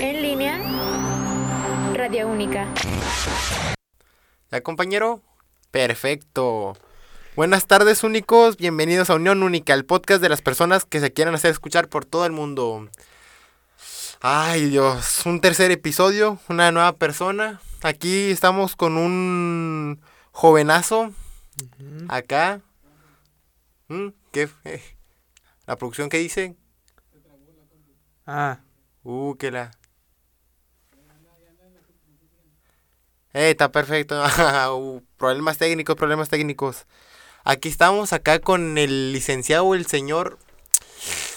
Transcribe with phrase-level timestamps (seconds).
[0.00, 0.58] En línea,
[1.94, 2.66] Radio Única.
[4.50, 5.22] ¿Ya, compañero?
[5.70, 6.76] Perfecto.
[7.34, 8.58] Buenas tardes, únicos.
[8.58, 12.04] Bienvenidos a Unión Única, el podcast de las personas que se quieran hacer escuchar por
[12.04, 12.90] todo el mundo.
[14.20, 15.24] Ay, Dios.
[15.24, 17.62] Un tercer episodio, una nueva persona.
[17.82, 20.02] Aquí estamos con un
[20.32, 21.12] jovenazo.
[22.08, 22.60] Acá.
[23.88, 24.50] Mm, ¿Qué?
[24.64, 24.82] eh,
[25.66, 26.56] ¿La producción qué dice?
[28.26, 28.58] Ah,
[29.02, 29.70] Uh, que la.
[33.34, 34.22] Eh, está perfecto.
[34.72, 36.86] Uh, problemas técnicos, problemas técnicos.
[37.44, 40.38] Aquí estamos acá con el licenciado, el señor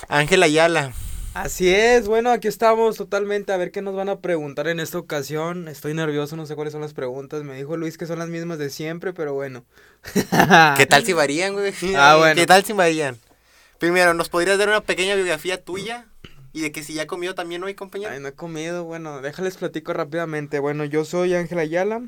[0.09, 0.93] Ángel Ayala.
[1.33, 2.07] así es.
[2.07, 3.53] Bueno, aquí estamos totalmente.
[3.53, 5.67] A ver qué nos van a preguntar en esta ocasión.
[5.67, 7.43] Estoy nervioso, no sé cuáles son las preguntas.
[7.43, 9.63] Me dijo Luis que son las mismas de siempre, pero bueno.
[10.77, 11.73] ¿Qué tal si varían, güey?
[11.95, 12.35] Ah, bueno.
[12.35, 13.17] ¿Qué tal si varían?
[13.77, 16.10] Primero, ¿nos podrías dar una pequeña biografía tuya?
[16.53, 18.11] Y de que si ya comió también hoy, compañero.
[18.11, 18.83] Ay, no he comido.
[18.83, 20.59] Bueno, déjales platico rápidamente.
[20.59, 22.03] Bueno, yo soy Ángel Ayala,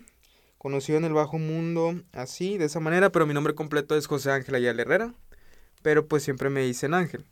[0.58, 4.32] conocido en el bajo mundo así, de esa manera, pero mi nombre completo es José
[4.32, 5.14] Ángel Ayala Herrera.
[5.82, 7.26] Pero pues siempre me dicen Ángel.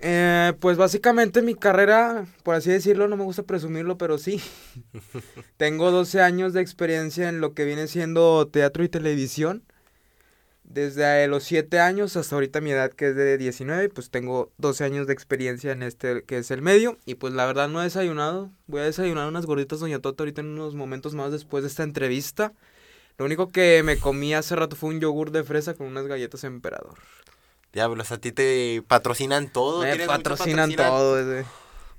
[0.00, 4.40] Eh, pues básicamente mi carrera, por así decirlo, no me gusta presumirlo, pero sí.
[5.56, 9.64] Tengo 12 años de experiencia en lo que viene siendo teatro y televisión.
[10.68, 14.84] Desde los 7 años hasta ahorita mi edad que es de 19, pues tengo 12
[14.84, 16.98] años de experiencia en este que es el medio.
[17.06, 18.50] Y pues la verdad no he desayunado.
[18.66, 21.84] Voy a desayunar unas gorditas Doña Tota ahorita en unos momentos más después de esta
[21.84, 22.52] entrevista.
[23.16, 26.44] Lo único que me comí hace rato fue un yogur de fresa con unas galletas
[26.44, 26.98] emperador.
[27.72, 29.80] Diablos, a ti te patrocinan todo.
[29.80, 30.98] Me patrocinan patrocinado.
[30.98, 31.48] todo, ese.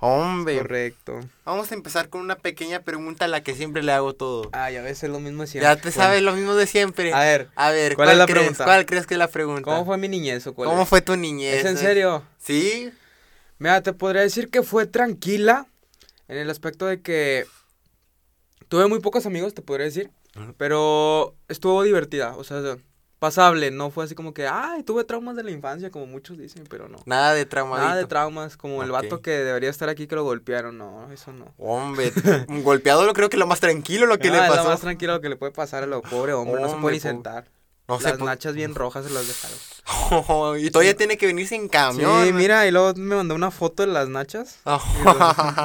[0.02, 1.20] Hombre, correcto.
[1.44, 4.50] vamos a empezar con una pequeña pregunta a la que siempre le hago todo.
[4.54, 5.68] Ah, ya ves, es lo mismo de siempre.
[5.68, 7.14] Ya te Bueno, sabes lo mismo de siempre.
[7.14, 8.40] A ver, A ver, ¿cuál ¿cuál, es la crees?
[8.40, 8.64] pregunta?
[8.64, 9.64] ¿Cuál crees que es la pregunta?
[9.64, 10.90] ¿cómo fue mi niñez o cuál ¿Cómo es?
[10.90, 11.56] fue tu niñez?
[11.60, 12.24] ¿Es en serio?
[12.40, 12.92] Sí.
[13.58, 15.68] Mira, te podría decir que fue tranquila
[16.30, 17.46] en el aspecto de que
[18.70, 20.12] tuve muy pocos amigos, te podría decir,
[20.58, 22.62] pero estuvo divertida, o sea,
[23.20, 26.64] pasable, no fue así como que, ay, tuve traumas de la infancia, como muchos dicen,
[26.70, 26.98] pero no.
[27.06, 27.88] Nada de traumadito.
[27.88, 31.32] Nada de traumas, como el vato que debería estar aquí que lo golpearon, no, eso
[31.34, 31.54] no.
[31.58, 32.12] Hombre,
[32.48, 34.70] un golpeado lo creo que lo más tranquilo lo que Ah, le es lo pasó.
[34.70, 37.46] más tranquilo que le puede pasar a lo pobre hombre, no se puede ni sentar.
[37.88, 38.00] No.
[38.00, 40.60] Las nachas bien rojas se las dejaron.
[40.60, 42.24] y todavía tiene que venirse en camión.
[42.24, 44.60] Sí, mira, y luego me mandó una foto de las nachas.
[44.66, 45.18] luego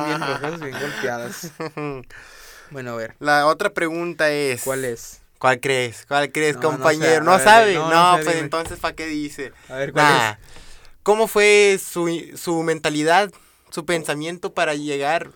[0.06, 1.50] bien rojas, bien golpeadas.
[2.70, 4.62] Bueno, a ver, La otra pregunta es.
[4.62, 5.20] ¿cuál es?
[5.44, 6.06] ¿Cuál crees?
[6.08, 7.22] ¿Cuál crees, No, compañero?
[7.22, 7.74] ¿No, sabe?
[7.74, 8.44] no, No, no sé, pues dime.
[8.46, 9.52] entonces, ¿para qué dice?
[9.68, 10.34] A ver, ¿cuál Nah.
[11.02, 13.30] ¿Cómo fue su, su mentalidad,
[13.68, 15.32] su pensamiento para llegar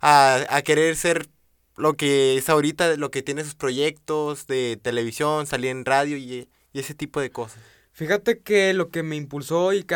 [0.00, 1.28] a, a querer ser
[1.76, 6.48] lo que es ahorita, lo que tiene sus proyectos de televisión, salir en radio y,
[6.72, 7.58] y ese tipo de cosas?
[7.58, 7.62] es?
[7.92, 9.94] Fíjate que lo que me impulsó y que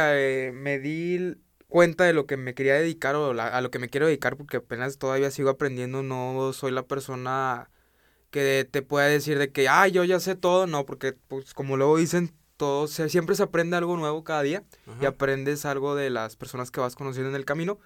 [0.49, 1.35] eh, me di
[1.67, 4.37] cuenta de lo que me quería dedicar o la- a lo que me quiero dedicar
[4.37, 7.71] porque apenas todavía sigo aprendiendo, no soy la persona
[8.31, 11.77] que te pueda decir de que, ah, yo ya sé todo, no, porque pues como
[11.77, 14.63] luego dicen, todo, se- siempre se aprende algo nuevo cada día.
[15.01, 17.79] y aprendes algo de las personas que vas conociendo en el camino.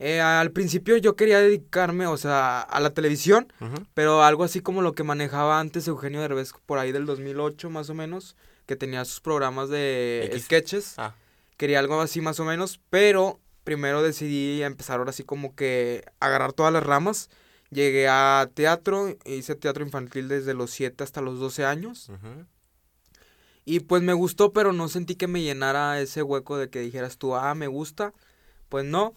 [0.00, 3.86] Eh, al principio yo quería dedicarme, o sea, a la televisión, Ujú.
[3.94, 7.88] pero algo así como lo que manejaba antes Eugenio Derbez por ahí del 2008 más
[7.90, 8.34] o menos,
[8.66, 10.44] que tenía sus programas de X.
[10.44, 10.94] sketches.
[10.98, 11.14] Ah.
[11.56, 16.52] Quería algo así más o menos, pero primero decidí empezar ahora así como que agarrar
[16.52, 17.30] todas las ramas.
[17.74, 22.08] Llegué a teatro, hice teatro infantil desde los 7 hasta los 12 años.
[23.64, 27.18] Y pues me gustó, pero no sentí que me llenara ese hueco de que dijeras
[27.18, 28.12] tú, ah, me gusta.
[28.68, 29.14] Pues no.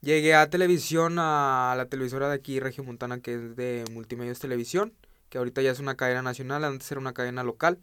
[0.00, 4.94] Llegué a televisión, a la televisora de aquí, Regiomontana, que es de Multimedios Televisión,
[5.28, 7.78] que ahorita ya es una cadena nacional, antes era una cadena local.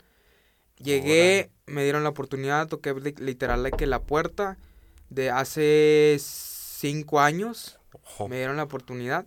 [0.79, 4.57] Llegué, me dieron la oportunidad, toqué li- literal que la puerta
[5.09, 8.27] de hace cinco años, Ojo.
[8.27, 9.25] me dieron la oportunidad.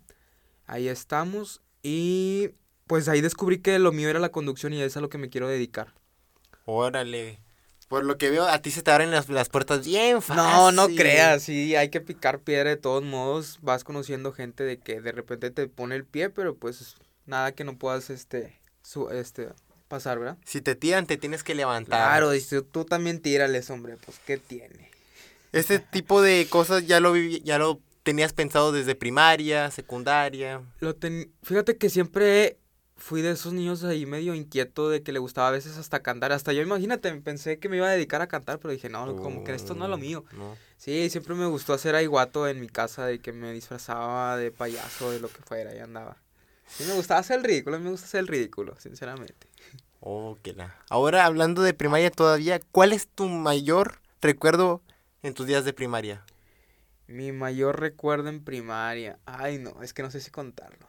[0.71, 1.61] Ahí estamos.
[1.83, 2.51] Y
[2.87, 5.29] pues ahí descubrí que lo mío era la conducción y es a lo que me
[5.29, 5.93] quiero dedicar.
[6.65, 7.41] Órale.
[7.89, 10.37] Por lo que veo, a ti se te abren las, las puertas bien fácil.
[10.45, 13.59] No, no creas, sí, hay que picar piedra de todos modos.
[13.63, 16.95] Vas conociendo gente de que de repente te pone el pie, pero pues
[17.27, 19.49] nada que no puedas este su, este
[19.89, 20.39] pasar, ¿verdad?
[20.45, 21.99] Si te tiran, te tienes que levantar.
[21.99, 24.89] Claro, y si tú también tírales, hombre, pues qué tiene.
[25.51, 30.63] Este tipo de cosas ya lo vivi- ya lo tenías pensado desde primaria, secundaria.
[30.81, 31.33] Lo ten...
[31.43, 32.59] Fíjate que siempre
[32.97, 36.33] fui de esos niños ahí medio inquieto de que le gustaba a veces hasta cantar.
[36.33, 39.43] Hasta yo, imagínate, pensé que me iba a dedicar a cantar, pero dije, no, como
[39.43, 40.25] que esto no es lo mío.
[40.33, 40.57] No.
[40.77, 44.51] Sí, siempre me gustó hacer ahí guato en mi casa, de que me disfrazaba de
[44.51, 46.19] payaso, de lo que fuera, y andaba.
[46.67, 49.49] Sí, me gustaba hacer el ridículo, a mí me gusta hacer el ridículo, sinceramente.
[50.01, 50.77] Oh, que la.
[50.89, 54.83] Ahora hablando de primaria todavía, ¿cuál es tu mayor recuerdo
[55.23, 56.25] en tus días de primaria?
[57.11, 59.19] Mi mayor recuerdo en primaria.
[59.27, 60.87] Ay, no, es que no sé si contarlo.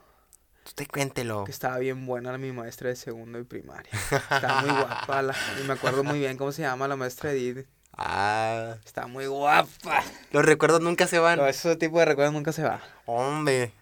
[0.65, 1.43] Usted cuéntelo.
[1.45, 3.91] Que estaba bien buena mi maestra de segundo y primaria.
[4.11, 5.21] Estaba muy guapa.
[5.23, 7.65] la- y me acuerdo muy bien cómo se llama la maestra Edith.
[7.93, 10.03] Ah, Está muy guapa.
[10.31, 11.39] los recuerdos nunca se van.
[11.39, 12.81] Pero ese tipo de recuerdos nunca se va.
[13.05, 13.73] Hombre.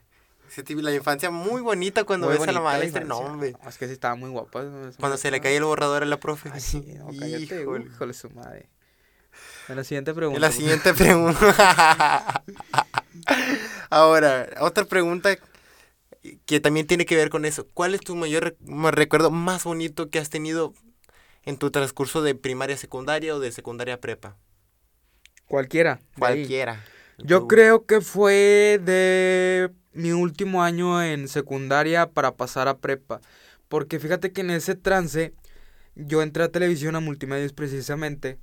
[0.50, 3.04] Ese tipo, la infancia muy bonita cuando Muy ves a la maestra.
[3.04, 3.54] No, hombre.
[3.62, 4.64] No, es que sí estaba muy guapa.
[5.00, 6.50] Cuando se le cae el borrador a la profe.
[6.52, 7.62] Ay, sí, no, cállate.
[7.62, 7.86] Híjole.
[7.86, 8.14] Híjole.
[8.14, 8.68] su madre.
[9.70, 10.38] En la siguiente pregunta.
[10.38, 12.44] En la siguiente pregunta.
[13.90, 15.38] Ahora, otra pregunta
[16.46, 17.68] que también tiene que ver con eso.
[17.74, 20.74] ¿Cuál es tu mayor rec- ma- recuerdo más bonito que has tenido
[21.44, 24.38] en tu transcurso de primaria secundaria o de secundaria a prepa?
[25.48, 26.00] Cualquiera.
[26.18, 26.84] Cualquiera.
[27.18, 33.22] Yo creo que fue de mi último año en secundaria para pasar a prepa.
[33.68, 35.34] Porque fíjate que en ese trance
[35.96, 38.38] yo entré a televisión a multimedios precisamente.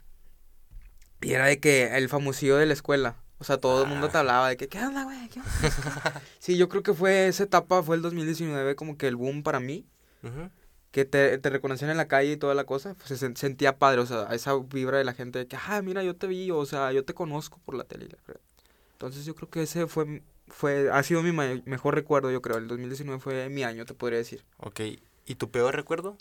[1.22, 3.16] Y era de que el famosillo de la escuela.
[3.38, 5.28] O sea, todo el mundo te hablaba de que, ¿qué onda, güey?
[5.28, 9.16] ¿Qué onda?" sí, yo creo que fue esa etapa, fue el 2019 como que el
[9.16, 9.86] boom para mí.
[10.22, 10.50] Ujú.
[10.90, 12.94] Que te, te reconocían en la calle y toda la cosa.
[12.94, 15.82] Pues se sen- sentía padre, o sea, esa vibra de la gente de que, ah,
[15.82, 18.06] mira, yo te vi, o sea, yo te conozco por la tele.
[18.06, 18.44] y la fregada".
[18.92, 22.56] Entonces yo creo que ese fue, fue ha sido mi mejor recuerdo, yo creo.
[22.56, 24.42] El 2019 fue mi año, te podría decir.
[24.58, 24.80] Ok.
[25.26, 26.16] ¿Y tu peor recuerdo?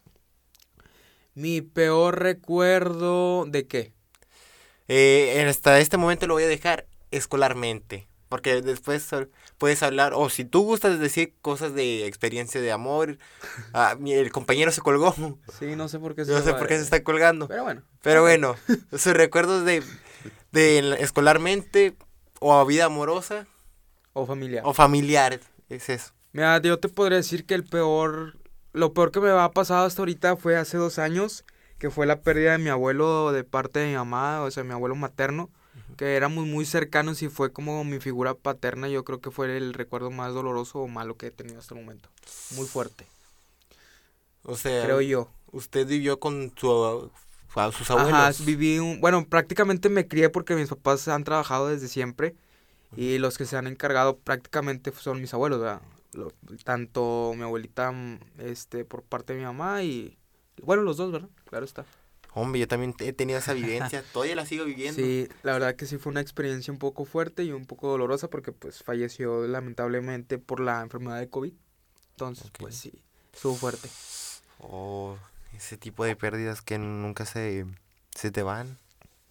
[1.35, 3.93] Mi peor recuerdo de qué?
[4.87, 8.07] Eh, hasta este momento lo voy a dejar escolarmente.
[8.29, 9.27] Porque después eh,
[9.59, 13.17] puedes hablar, o si tú gustas decir cosas de experiencia de amor,
[13.73, 15.13] ah, el compañero se colgó.
[15.59, 17.47] Sí, no sé por qué se No sé va por qué de- se está colgando.
[17.47, 17.83] Pero bueno.
[18.01, 18.55] Pero bueno,
[18.91, 19.83] sus recuerdos de,
[20.51, 21.95] de la- escolarmente
[22.39, 23.45] o a vida amorosa
[24.13, 24.63] O familiar.
[24.65, 25.39] o familiar,
[25.69, 26.11] es eso.
[26.33, 28.37] Mira, yo te podría decir que el peor,
[28.73, 31.45] lo peor que me ha pasado hasta ahorita fue hace dos años,
[31.85, 34.71] que fue la pérdida de mi abuelo de parte de mi mamá, o sea, mi
[34.71, 35.51] abuelo materno,
[35.97, 39.71] que éramos muy cercanos y fue como mi figura paterna, yo creo que fue el
[39.75, 42.09] recuerdo más doloroso o malo que he tenido hasta el momento.
[42.57, 43.05] Muy fuerte,
[44.45, 45.29] O sea, creo yo.
[45.51, 47.11] usted vivió con su,
[47.55, 48.11] a sus abuelos.
[48.39, 52.33] Ajá, viví un, bueno, prácticamente me crié porque mis papás han trabajado desde siempre
[52.97, 55.81] y los que se han encargado prácticamente son mis abuelos, ¿verdad?
[56.13, 56.31] Lo-
[56.63, 60.17] tanto mi abuelita, mm, este, por parte de mi mamá y,
[60.63, 61.29] bueno, los dos, ¿verdad?
[61.49, 61.85] Claro está.
[62.33, 65.01] Hombre, yo también he tenido esa vivencia, todavía la sigo viviendo.
[65.01, 68.29] Sí, la verdad que sí fue una experiencia un poco fuerte y un poco dolorosa
[68.29, 71.53] porque pues falleció lamentablemente por la enfermedad de COVID.
[72.11, 72.91] Entonces, pues sí,
[73.33, 73.89] estuvo fuerte.
[74.59, 75.17] Oh,
[75.55, 77.65] ese tipo de pérdidas que nunca se,
[78.13, 78.77] se te van,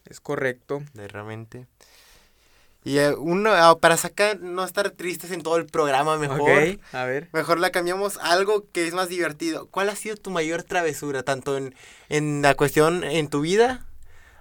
[0.06, 0.82] Es correcto.
[0.94, 1.66] de realmente.
[2.84, 6.42] Y eh, uno, ah, para sacar, no estar tristes en todo el programa mejor.
[6.42, 7.30] Ok, a ver.
[7.32, 9.68] Mejor la cambiamos a algo que es más divertido.
[9.68, 11.22] ¿Cuál ha sido tu mayor travesura?
[11.22, 11.74] Tanto en,
[12.10, 13.86] en la cuestión en tu vida,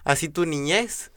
[0.03, 1.11] así tu niñez,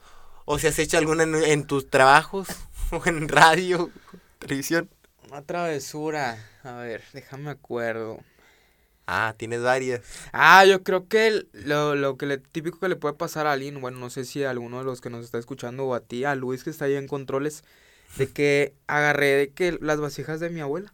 [0.45, 2.47] o si has hecho alguna en, en tus trabajos,
[2.91, 3.91] o en radio,
[4.39, 4.89] televisión.
[5.29, 6.37] Una travesura.
[6.63, 8.19] A ver, déjame acuerdo.
[9.07, 10.01] Ah, tienes varias.
[10.33, 13.53] Ah, yo creo que el- lo, lo que le, típico que le puede pasar a
[13.53, 16.01] alguien, bueno, no sé si a alguno de los que nos está escuchando o a
[16.01, 17.63] ti, a Luis que está ahí en controles,
[18.17, 20.93] de que agarré de que las vasijas de mi abuela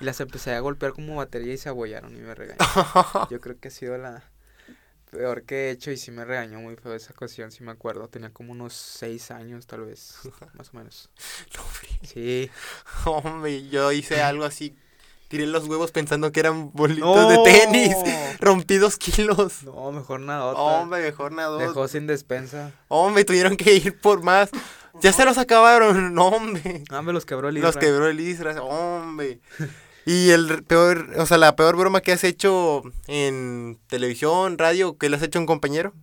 [0.00, 2.58] y las empecé a golpear como batería y se abollaron y me regañó.
[3.30, 4.24] Yo creo que ha sido la
[5.10, 8.08] peor que he hecho y sí me regañó muy feo esa ocasión, sí me acuerdo.
[8.08, 10.16] Tenía como unos seis años tal vez,
[10.54, 11.10] más o menos.
[11.56, 11.62] No.
[12.06, 12.50] Sí.
[13.06, 14.76] Hombre, yo hice algo así.
[15.34, 17.96] Tiré los huevos pensando que eran bolitos de tenis.
[18.40, 19.64] Rompí dos kilos.
[19.64, 20.44] No, mejor nada.
[20.52, 21.58] Hombre, mejor nada.
[21.58, 22.70] Dejó sin despensa.
[22.86, 24.50] Hombre, tuvieron que ir por más.
[25.02, 26.14] Ya se los acabaron.
[26.14, 26.84] No, hombre.
[26.88, 27.80] Ah, me los quebró el Los Isra.
[27.80, 28.62] quebró el Isra.
[28.62, 29.40] Hombre.
[30.06, 35.08] Y el peor, o sea, la peor broma que has hecho en televisión, radio, que
[35.08, 35.94] le has hecho a un compañero.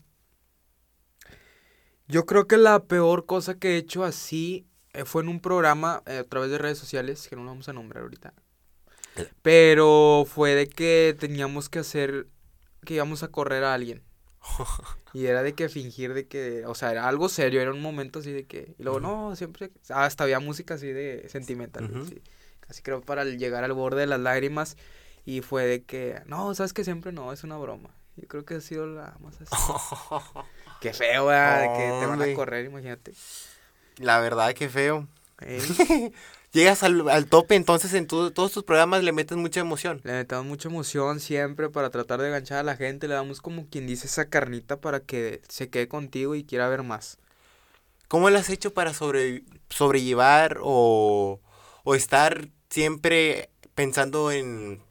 [2.10, 6.04] Yo creo que la peor cosa que he hecho así eh, fue en un programa
[6.06, 8.34] eh, a través de redes sociales, que no lo vamos a nombrar ahorita.
[9.16, 9.30] Eh.
[9.42, 12.28] Pero fue de que teníamos que hacer,
[12.86, 14.02] que íbamos a correr a alguien.
[15.14, 18.20] Y era de que fingir de que, o sea, era algo serio, era un momento
[18.20, 19.08] así de que, y luego Ujú.
[19.08, 22.04] no, siempre, hasta había música así de sentimental, Ujú.
[22.04, 22.22] así,
[22.62, 24.78] casi creo para llegar al borde de las lágrimas.
[25.26, 27.90] Y fue de que, no, sabes que siempre no, es una broma.
[28.16, 29.54] Yo creo que ha sido la más así.
[30.80, 31.62] Qué feo, ¿verdad?
[31.62, 33.14] De que te van a correr, imagínate.
[33.98, 35.08] La verdad, que feo.
[35.42, 35.62] Ey,
[36.54, 40.02] Llegas al, al tope, entonces en tu- todos tus programas le metes mucha emoción.
[40.04, 43.08] le metemos mucha emoción siempre para tratar de enganchar a la gente.
[43.08, 46.84] Le damos como quien dice esa carnita para que se quede contigo y quiera ver
[46.84, 47.18] más.
[48.10, 51.40] ¿Cómo lo has hecho para sobre, sobrellevar o,
[51.84, 54.82] o estar siempre pensando en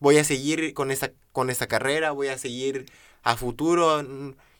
[0.00, 2.86] voy a seguir con esta, con esta carrera, voy a seguir
[3.22, 4.02] a futuro,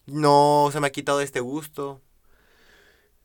[0.06, 2.00] no se me ha quitado este gusto?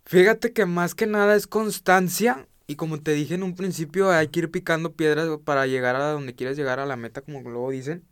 [0.06, 4.30] Fíjate que más que nada es constancia y como te dije en un principio hay
[4.30, 7.72] que ir picando piedras para llegar a donde quieres llegar a la meta como luego
[7.72, 8.04] dicen.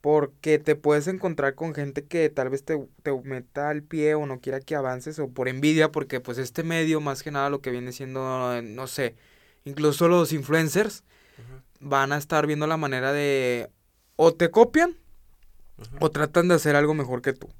[0.00, 4.24] Porque te puedes encontrar con gente que tal vez te, te meta al pie o
[4.24, 7.60] no quiera que avances o por envidia porque pues este medio más que nada lo
[7.60, 9.14] que viene siendo, no sé,
[9.64, 11.04] incluso los influencers
[11.80, 13.70] van a estar viendo la manera de
[14.16, 14.96] o te copian
[16.00, 17.50] o tratan de hacer algo mejor que tú.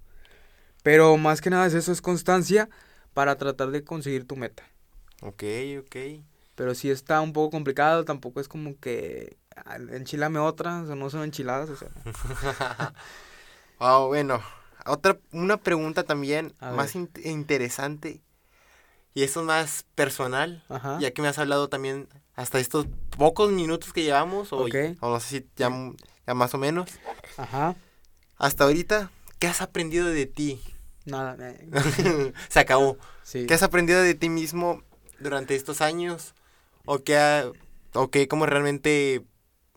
[0.83, 2.71] Pero más que nada es eso, es constancia
[3.13, 4.63] para tratar de conseguir tu meta.
[5.21, 5.43] Ok,
[5.81, 5.97] ok.
[6.55, 9.37] Pero sí está un poco complicado, tampoco es como que
[9.93, 11.89] enchilame otra, o sea, no son enchiladas, o sea.
[13.79, 14.43] Bueno,
[14.87, 18.21] otra, una pregunta también A más in- interesante.
[19.15, 20.99] Y eso es más personal, Ajá.
[21.01, 22.87] ya que me has hablado también hasta estos
[23.17, 24.67] pocos minutos que llevamos, o,
[25.01, 25.71] o no sé si ya,
[26.27, 26.91] ya más o menos.
[27.37, 27.75] Ajá.
[28.37, 30.61] Hasta ahorita, ¿qué has aprendido de ti?
[31.07, 31.37] Nada.
[32.49, 32.99] Se acabó.
[33.25, 33.47] sí.
[33.47, 34.83] ¿Qué has aprendido de ti mismo
[35.21, 36.35] durante estos años?
[36.87, 37.51] ¿O qué, ha-
[37.95, 39.23] o qué cómo realmente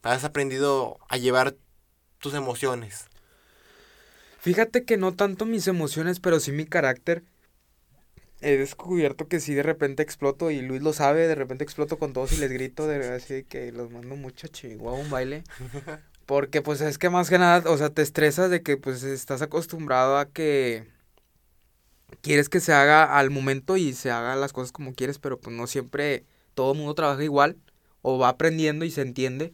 [0.01, 1.55] has aprendido a llevar
[2.19, 3.05] tus emociones?
[4.39, 7.23] Fíjate que no tanto mis emociones, pero sí mi carácter.
[8.41, 12.11] He descubierto que sí de repente exploto y Luis lo sabe, de repente exploto con
[12.11, 15.43] todos y les grito de así que los mando mucho a Chihuahua un baile.
[16.25, 19.41] Porque pues es que más que nada, o sea, te estresas de que pues estás
[19.41, 20.85] acostumbrado a que
[22.21, 25.55] quieres que se haga al momento y se haga las cosas como quieres, pero pues
[25.55, 27.57] no siempre todo el mundo trabaja igual
[28.01, 29.53] o va aprendiendo y se entiende.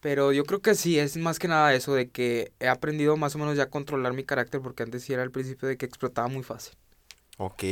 [0.00, 3.34] Pero yo creo que sí, es más que nada eso, de que he aprendido más
[3.34, 5.86] o menos ya a controlar mi carácter, porque antes sí era el principio de que
[5.86, 6.74] explotaba muy fácil.
[7.38, 7.64] Ok.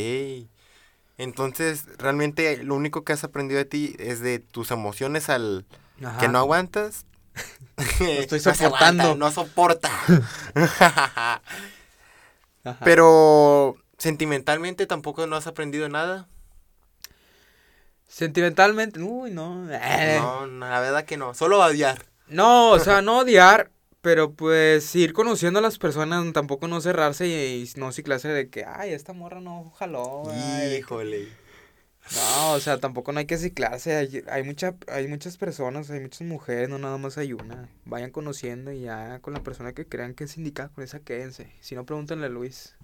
[1.19, 5.65] Entonces, realmente lo único que has aprendido de ti es de tus emociones al
[6.21, 7.07] que no aguantas.
[8.01, 9.03] estoy No soportando.
[9.03, 9.91] aguanta, no soporta.
[12.65, 12.81] Ajá.
[12.85, 16.29] Pero sentimentalmente tampoco no has aprendido nada.
[18.09, 19.69] Sentimentalmente, uy, no.
[19.71, 20.19] eh.
[20.21, 21.35] No, la verdad que no.
[21.35, 22.05] Solo odiar.
[22.29, 27.27] No, o sea, no odiar, pero pues ir conociendo a las personas, tampoco no cerrarse
[27.27, 30.23] y, y no ciclarse de que, ay, esta morra no jaló.
[30.79, 31.29] Híjole.
[32.15, 33.97] No, o sea, tampoco no hay que ciclarse.
[33.97, 37.69] Hay, hay, mucha, hay muchas personas, hay muchas mujeres, no nada más hay una.
[37.85, 41.53] Vayan conociendo y ya con la persona que crean que es indicada, con esa quédense.
[41.61, 42.77] Si no, pregúntenle a Luis.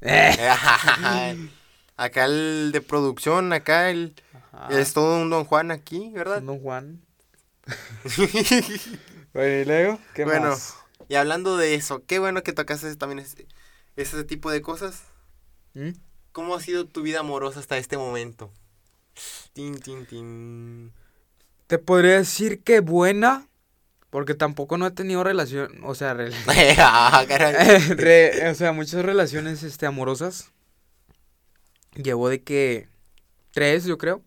[1.96, 4.14] Acá el de producción, acá el
[4.52, 4.80] Ajá.
[4.80, 6.42] es todo un Don Juan aquí, ¿verdad?
[6.42, 7.00] Don Juan.
[9.32, 10.76] Bueno, y luego, ¿qué Bueno, más?
[11.08, 13.46] y hablando de eso, qué bueno que tocaste también ese,
[13.96, 15.02] ese tipo de cosas.
[15.74, 15.90] ¿Mm?
[16.32, 18.50] ¿Cómo ha sido tu vida amorosa hasta este momento?
[19.52, 20.92] Tin, tin, tin.
[21.66, 23.46] Te podría decir que buena,
[24.16, 26.16] porque tampoco no he tenido relación, o sea,
[26.78, 27.22] Ah.
[27.90, 30.52] Re- o sea, muchas relaciones este, amorosas.
[32.02, 32.88] Llevo de que
[33.52, 34.22] tres, yo creo.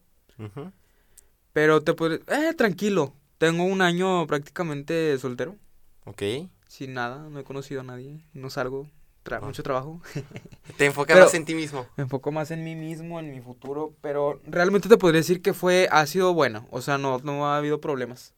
[1.54, 2.20] Pero te podría...
[2.28, 3.16] Eh, tranquilo.
[3.40, 5.56] Tengo un año prácticamente soltero.
[6.06, 6.22] Ok.
[6.68, 7.28] Sin nada.
[7.28, 8.20] No he conocido a nadie.
[8.34, 8.88] No salgo.
[9.26, 9.46] Tra- Ah.
[9.48, 10.04] Mucho trabajo.
[10.78, 11.88] Te enfocas más en ti mismo.
[11.98, 13.96] Me enfoco más en mí mismo, en mi futuro.
[14.02, 15.88] Pero realmente te podría decir que fue...
[15.92, 16.68] Ha sido bueno.
[16.70, 18.36] O sea, no, no ha habido problemas.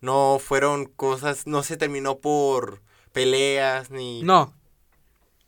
[0.00, 4.22] No fueron cosas, no se terminó por peleas ni...
[4.22, 4.54] No.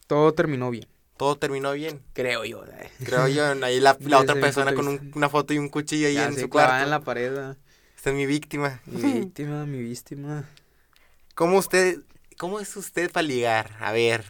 [0.07, 0.89] Todo terminó bien.
[1.17, 2.03] Todo terminó bien.
[2.15, 2.65] Creo yo.
[2.65, 2.91] eh.
[3.05, 6.27] Creo yo, ahí la, otra persona con un- una foto y un cuchillo ahí Ya
[6.27, 6.83] en su cuarto.
[6.83, 7.55] en la pared.
[7.97, 8.81] Esta es mi víctima.
[8.87, 10.49] Mi víctima, mi víctima.
[11.35, 12.01] ¿Cómo usted,
[12.39, 13.77] cómo es usted para ligar?
[13.81, 14.25] A ver,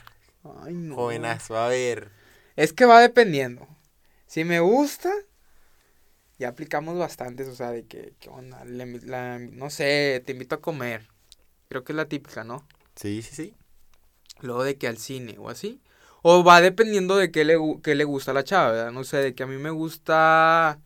[0.65, 0.97] Ay, no.
[0.97, 2.11] jovenazo, a ver.
[2.57, 3.67] Es que va dependiendo.
[4.27, 5.13] Si me gusta,
[6.41, 8.65] ya aplicamos bastantes, o sea, de que, ¿qué onda?
[8.65, 11.07] La- no sé, te invito a comer.
[11.69, 12.67] Creo que es la típica, ¿no?
[12.97, 13.55] Sí, sí, sí.
[14.41, 15.81] Luego de que al cine o así.
[16.23, 18.91] O va dependiendo de qué le, qué le gusta a la chava, ¿verdad?
[18.93, 20.81] No sé, de que a mí me gusta...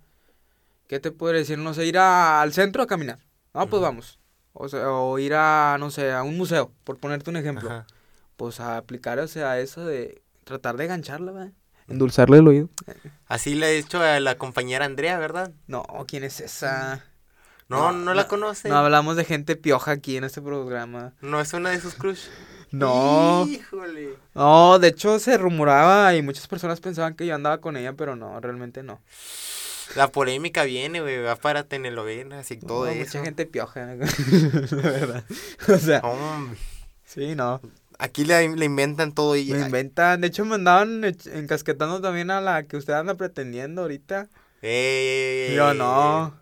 [0.88, 1.56] ¿Qué te puedo decir?
[1.58, 3.18] No sé, ir a- al centro a caminar.
[3.54, 4.18] No, pues vamos.
[4.52, 7.68] O sea, o ir a, no sé, a un museo, por ponerte un ejemplo.
[7.70, 7.87] Ajá.
[8.37, 11.52] Pues a aplicar, o sea, eso de tratar de gancharla, ¿verdad?
[11.88, 12.68] Endulzarle el oído.
[13.26, 15.52] Así le he hecho a la compañera Andrea, ¿verdad?
[15.66, 17.04] No, ¿quién es esa?
[17.68, 18.68] No, No, no, la no, conoce.
[18.68, 21.12] No hablamos de gente pioja aquí en este programa.
[21.20, 22.26] No es una de sus crush.
[22.70, 24.16] No, Híjole.
[24.34, 28.16] no, de hecho se rumoraba y muchas personas pensaban que yo andaba con ella, pero
[28.16, 29.00] no, realmente no.
[29.94, 31.22] La polémica viene, güey.
[31.22, 33.18] Va para telenovelas y todo No, eso.
[33.18, 35.24] Mucha gente pioja, la verdad.
[35.68, 36.58] O sea, Hombre,
[37.04, 37.60] sí, no.
[37.98, 39.46] Aquí le, le inventan todo y...
[39.46, 40.20] Me inventan.
[40.20, 44.28] De hecho, me andaban encasquetando también a la que usted anda pretendiendo ahorita.
[44.62, 46.34] Ey, Yo no.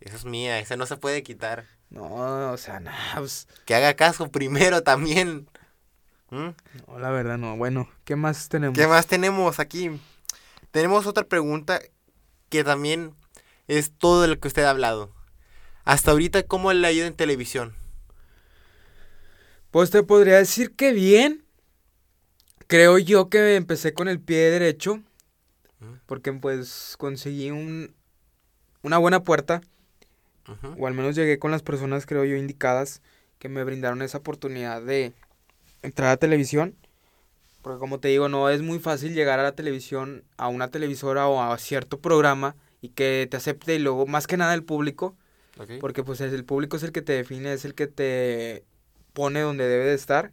[0.00, 1.66] Esa es mía, esa no se puede quitar.
[1.90, 5.48] No, o sea, no, pues, Que haga caso primero también.
[6.30, 6.50] ¿Mm?
[6.86, 7.56] no, la verdad no.
[7.56, 8.78] Bueno, ¿qué más tenemos?
[8.78, 9.90] ¿Qué más tenemos aquí?
[10.70, 11.80] Tenemos otra pregunta
[12.48, 13.14] que también
[13.66, 15.12] es todo de lo que usted ha hablado.
[15.84, 17.74] Hasta ahorita, ¿cómo le ha ido en televisión?
[19.70, 21.44] Pues te podría decir que bien.
[22.66, 25.00] Creo yo que empecé con el pie derecho.
[26.06, 27.94] Porque pues conseguí un,
[28.82, 29.60] una buena puerta.
[30.78, 33.02] O al menos llegué con las personas, creo yo, indicadas.
[33.38, 35.12] Que me brindaron esa oportunidad de
[35.82, 36.74] entrar a televisión.
[37.62, 41.28] Porque como te digo, no es muy fácil llegar a la televisión, a una televisora
[41.28, 42.56] o a cierto programa.
[42.82, 45.14] Y que te acepte y luego, más que nada, el público.
[45.58, 45.72] Ok.
[45.80, 48.64] Porque pues es- el público es el que te define, es el que te
[49.12, 50.32] pone donde debe de estar.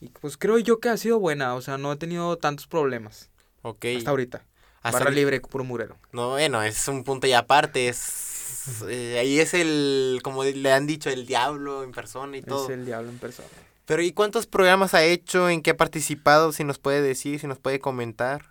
[0.00, 3.30] Y pues creo yo que ha sido buena, o sea, no he tenido tantos problemas
[3.62, 3.86] Ok.
[3.96, 4.44] hasta ahorita.
[4.82, 5.96] Hasta Barra libre, puro murero.
[6.12, 7.88] No, bueno, es un punto y aparte.
[7.88, 12.64] Es, eh, ahí es el, como le han dicho, el diablo en persona y todo.
[12.64, 13.48] Es el diablo en persona.
[13.86, 15.48] Pero ¿y cuántos programas ha hecho?
[15.48, 16.52] ¿En qué ha participado?
[16.52, 18.50] Si nos puede decir, si nos puede comentar.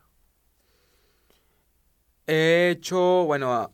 [2.25, 3.71] He hecho, bueno,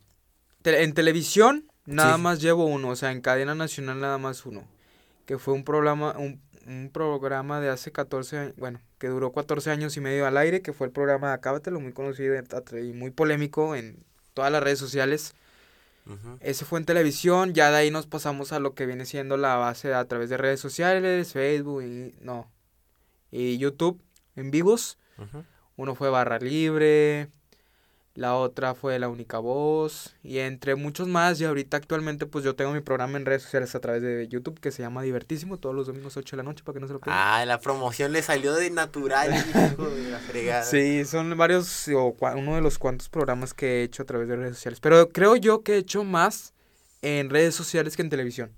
[0.64, 2.20] en televisión nada Sí.
[2.22, 4.66] más llevo uno, o sea, en cadena nacional nada más uno.
[5.30, 9.70] Que fue un programa, un, un programa de hace 14 años, bueno, que duró 14
[9.70, 13.76] años y medio al aire, que fue el programa Acábatelo, muy conocido y muy polémico
[13.76, 15.36] en todas las redes sociales.
[16.40, 19.54] Ese fue en televisión, ya de ahí nos pasamos a lo que viene siendo la
[19.54, 22.50] base a través de redes sociales, Facebook y no,
[23.30, 24.02] y YouTube
[24.34, 24.98] en vivos.
[25.76, 27.28] Uno fue Barra Libre,
[28.14, 32.56] la otra fue La Única Voz y entre muchos más y ahorita actualmente pues yo
[32.56, 35.74] tengo mi programa en redes sociales a través de YouTube que se llama Divertísimo todos
[35.74, 37.22] los domingos 8 de la noche para que no se lo pierdan.
[37.22, 40.64] Ah, la promoción le salió de natural, hijo de la fregada.
[40.64, 44.36] Sí, son varios o uno de los cuantos programas que he hecho a través de
[44.36, 46.52] redes sociales, pero creo yo que he hecho más
[47.02, 48.52] en redes sociales que en televisión.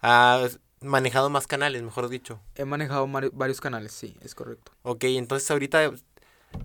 [0.00, 0.46] Ha
[0.80, 2.40] manejado más canales, mejor dicho.
[2.54, 4.72] He manejado varios canales, sí, es correcto.
[4.82, 5.90] Ok, entonces ahorita,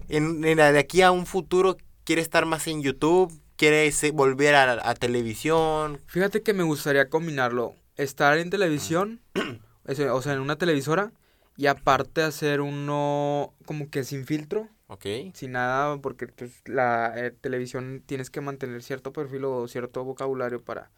[0.09, 3.31] en, en la de aquí a un futuro, ¿quiere estar más en YouTube?
[3.55, 6.01] ¿Quiere se- volver a, a televisión?
[6.07, 9.21] Fíjate que me gustaría combinarlo, estar en televisión,
[9.87, 11.11] o sea, en una televisora,
[11.55, 17.31] y aparte hacer uno como que sin filtro, Ok, sin nada, porque pues, la eh,
[17.31, 20.89] televisión tienes que mantener cierto perfil o cierto vocabulario para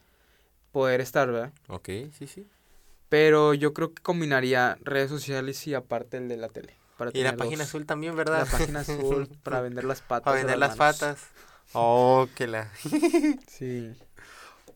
[0.72, 1.54] poder estar, ¿verdad?
[1.68, 2.48] ok, sí, sí.
[3.10, 6.76] Pero yo creo que combinaría redes sociales y aparte el de la tele.
[6.98, 8.48] Para Y la página los- azul también, La ¿verdad?
[8.50, 10.24] página azul para vender las patas.
[10.26, 10.98] Para vender las manos.
[11.00, 11.20] patas.
[11.74, 12.72] Oh, que la...
[13.48, 13.94] Sí.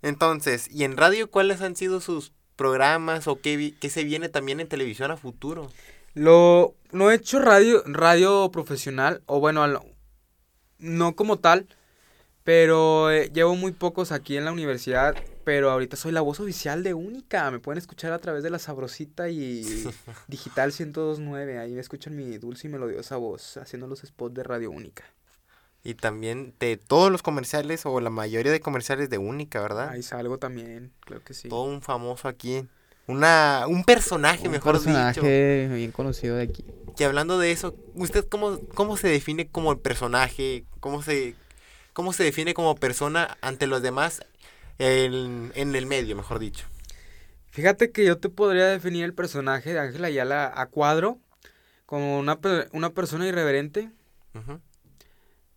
[0.01, 4.59] Entonces, ¿y en radio cuáles han sido sus programas o qué, qué se viene también
[4.59, 5.71] en televisión a futuro?
[6.13, 9.79] Lo, no he hecho radio, radio profesional, o bueno, al-
[10.77, 11.67] no como tal,
[12.43, 16.83] pero eh, llevo muy pocos aquí en la universidad, pero ahorita soy la voz oficial
[16.83, 19.63] de Única, me pueden escuchar a través de la Sabrosita y
[20.27, 24.71] Digital 1029, ahí me escuchan mi dulce y melodiosa voz haciendo los spots de Radio
[24.71, 25.03] Única.
[25.81, 29.89] Y también de todos los comerciales o la mayoría de comerciales de Única, ¿verdad?
[29.89, 31.47] Ahí salgo también, creo que sí.
[31.47, 32.67] Todo un famoso aquí.
[33.07, 35.75] Una, un personaje, Un mejor personaje dicho.
[35.75, 36.65] bien conocido de aquí.
[36.95, 40.65] Que hablando de eso, ¿usted cómo, cómo se define como el personaje?
[40.81, 41.33] ¿Cómo se,
[41.93, 44.21] cómo se define como persona ante los demás
[44.79, 46.65] en, en el medio, mejor dicho?
[47.51, 51.19] Fíjate que yo te podría definir el personaje de Ángela Ayala a cuadro
[51.85, 52.39] como una,
[52.73, 53.91] una persona irreverente,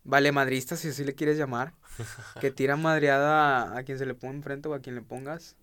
[0.04, 1.74] vale madrista si así le quieres llamar,
[2.40, 5.56] que tira madreada a, a quien se le ponga enfrente o a quien le pongas.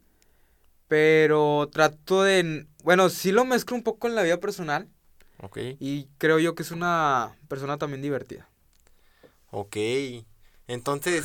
[0.87, 4.89] Pero trato de, bueno, sí lo mezclo un poco en la vida personal
[5.41, 8.49] Ok, y creo yo que es una persona también divertida.
[9.51, 9.75] ok.
[10.69, 11.23] Entonces,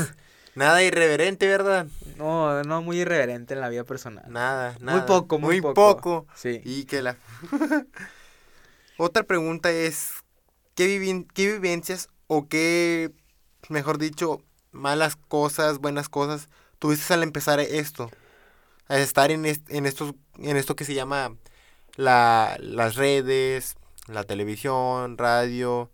[0.54, 1.86] nada irreverente, ¿verdad?
[2.16, 4.24] No, no muy irreverente en la vida personal.
[4.28, 4.98] Nada, nada.
[4.98, 5.96] Muy poco, muy, muy poco.
[5.96, 6.26] poco.
[6.34, 6.60] Sí.
[6.64, 7.16] Y que la...
[8.96, 10.12] Otra pregunta es,
[10.74, 13.10] ¿qué, vivi- ¿qué vivencias o qué,
[13.68, 14.40] mejor dicho,
[14.72, 18.10] malas cosas, buenas cosas, tuviste al empezar esto?
[18.88, 21.34] A estar en, est- en, estos, en esto que se llama
[21.96, 23.74] la, las redes,
[24.06, 25.90] la televisión, radio,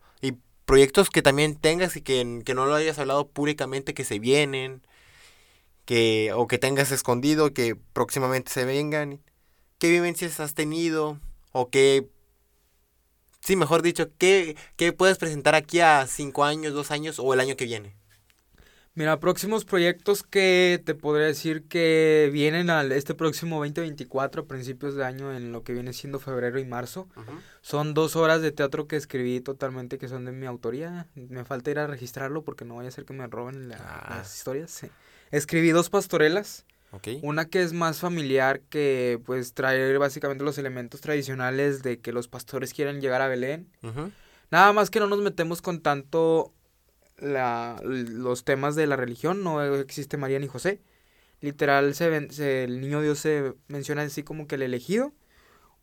[0.70, 4.87] proyectos que también tengas y que, que no lo hayas hablado públicamente que se vienen,
[5.85, 9.20] que, o que tengas escondido, que próximamente se vengan.
[9.80, 11.18] ¿Qué vivencias has tenido?
[11.50, 12.06] ¿O qué...
[13.40, 17.40] Sí, mejor dicho, ¿qué, qué puedes presentar aquí a cinco años, dos años o el
[17.40, 17.96] año que viene?
[18.94, 24.96] Mira, próximos proyectos que te podría decir que vienen al este próximo 2024, a principios
[24.96, 27.09] de año, en lo que viene siendo febrero y marzo.
[27.62, 31.07] Son dos horas de teatro que escribí totalmente que son de mi autoría.
[31.14, 34.16] Me falta ir a registrarlo porque no vaya a ser que me roben la- Ah.
[34.18, 34.70] las historias.
[34.72, 34.88] sí.
[35.31, 36.66] Escribí dos pastorelas.
[36.92, 37.07] ¿Ok?
[37.22, 42.26] Una que es más familiar, que pues trae básicamente los elementos tradicionales de que los
[42.26, 43.68] pastores quieren llegar a Belén.
[44.50, 46.53] Nada más que no nos metemos con tanto
[47.20, 50.80] la, los temas de la religión, no existe María ni José.
[51.40, 55.12] Literal, se, ven- se- el niño Dios se menciona así como que el elegido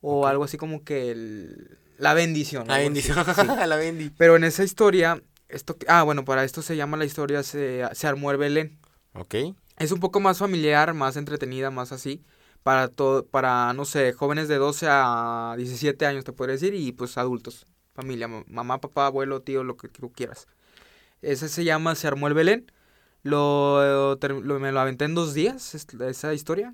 [0.02, 2.67] o algo así como que el, la bendición.
[2.67, 3.17] La bendición.
[3.17, 3.47] así, sí.
[3.67, 4.12] la bendi.
[4.12, 8.08] Pero en esa historia, esto, ah, bueno, para esto se llama la historia Se, se
[8.08, 8.78] armó el Belén.
[9.13, 9.36] Ok.
[9.80, 12.23] Es un poco más familiar, más entretenida, más así.
[12.63, 16.91] Para todo, para, no sé, jóvenes de 12 a 17 años, te podría decir, y
[16.91, 17.65] pues adultos.
[17.93, 20.47] Familia, ma- mamá, papá, abuelo, tío, lo que tú quieras.
[21.21, 22.71] Ese se llama Se armó el Belén.
[23.23, 24.17] Lo,
[24.60, 26.73] me lo aventé en dos días, es- esa historia.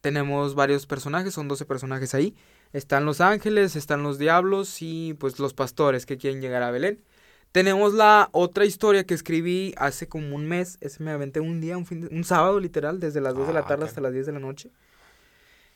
[0.00, 2.34] Tenemos varios personajes, son 12 personajes ahí.
[2.72, 7.02] Están los ángeles, están los diablos y pues los pastores que quieren llegar a Belén.
[7.50, 10.76] Tenemos la otra historia que escribí hace como un mes.
[10.80, 13.54] Ese me aventé un día, un, fin de- un sábado literal, desde las 2 de
[13.54, 14.70] la Ah, tarde hasta las 10 de la noche.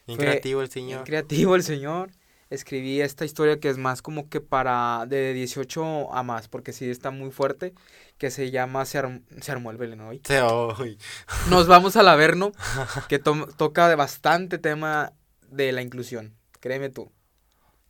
[0.07, 1.05] Bien Fue creativo el Bien señor.
[1.05, 2.11] creativo el señor.
[2.53, 6.91] Escribí esta historia que es más como que para de 18 a más, porque sí
[6.91, 7.73] está muy fuerte,
[8.19, 10.21] que se llama Se, arm- se armó el Belén hoy.
[10.25, 10.99] Se- ay.
[11.51, 12.53] Nos vamos al Averno,
[13.09, 15.12] que to- toca de bastante tema
[15.49, 17.11] de la inclusión, créeme tú.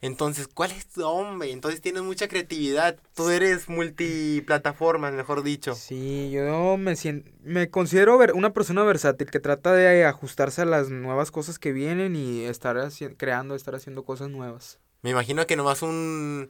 [0.02, 1.52] Entonces, ¿cuál es tu hombre?
[1.52, 2.96] Entonces tienes mucha creatividad.
[3.14, 5.74] Tú eres multiplataformas, mejor dicho.
[5.74, 10.66] Sí, yo me siento, me considero ver- una persona versátil que trata de ajustarse a
[10.66, 12.76] las nuevas cosas que vienen y estar
[13.16, 14.80] creando, estar haciendo cosas nuevas.
[15.02, 16.48] Me imagino que nomás un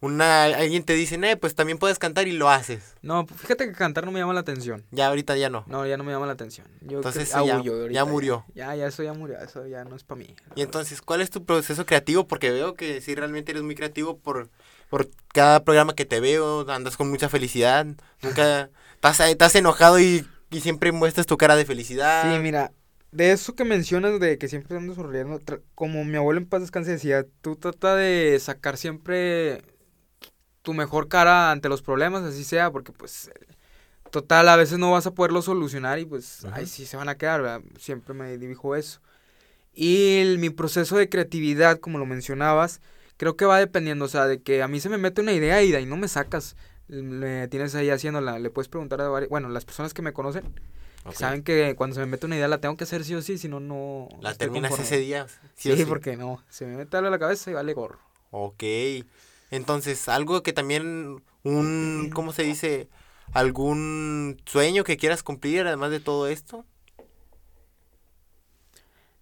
[0.00, 2.94] una alguien te dice, "Eh, pues también puedes cantar" y lo haces.
[3.02, 4.84] No, fíjate que cantar no me llama la atención.
[4.90, 5.64] Ya ahorita ya no.
[5.66, 6.66] No, ya no me llama la atención.
[6.82, 7.56] Yo Entonces, eso ya-
[8.04, 8.44] murió.
[8.54, 10.34] Ya, ya, eso ya murió, eso ya no es para mí.
[10.54, 12.28] Y entonces, ¿cuál es tu proceso creativo?
[12.28, 14.48] Porque veo que sí realmente eres muy creativo por
[14.90, 17.84] por cada programa que te veo, andas con mucha felicidad.
[18.22, 22.22] Nunca estás, estás enojado y, y siempre muestras tu cara de felicidad.
[22.34, 22.72] Sí, mira,
[23.12, 25.40] de eso que mencionas de que siempre ando sonriendo,
[25.74, 29.62] como mi abuelo en paz descanse decía, tú trata de sacar siempre
[30.68, 33.30] tu mejor cara ante los problemas, así sea, porque pues
[34.10, 36.56] total a veces no vas a poderlo solucionar y pues Ajá.
[36.56, 37.62] ahí sí se van a quedar, ¿verdad?
[37.78, 39.00] Siempre me dijo eso.
[39.72, 42.82] Y el- mi proceso de creatividad, como lo mencionabas,
[43.16, 45.62] creo que va dependiendo, o sea, de que a mí se me mete una idea
[45.62, 46.54] y de ahí no me sacas.
[46.88, 50.42] Le tienes ahí haciéndola, le puedes preguntar a varias, bueno, las personas que me conocen,
[50.52, 51.14] que Ok.
[51.14, 53.38] Saben que cuando se me mete una idea la tengo que hacer sí o sí,
[53.38, 54.08] si no, no.
[54.20, 54.84] La terminas conforme.
[54.84, 55.26] ese día.
[55.54, 55.86] Sí, o sí.
[55.86, 56.42] porque no.
[56.50, 57.98] Se me mete algo a la cabeza y vale gorro.
[58.30, 58.62] Ok.
[59.50, 62.88] Entonces, algo que también, un, ¿cómo se dice?
[63.32, 66.64] ¿Algún sueño que quieras cumplir además de todo esto?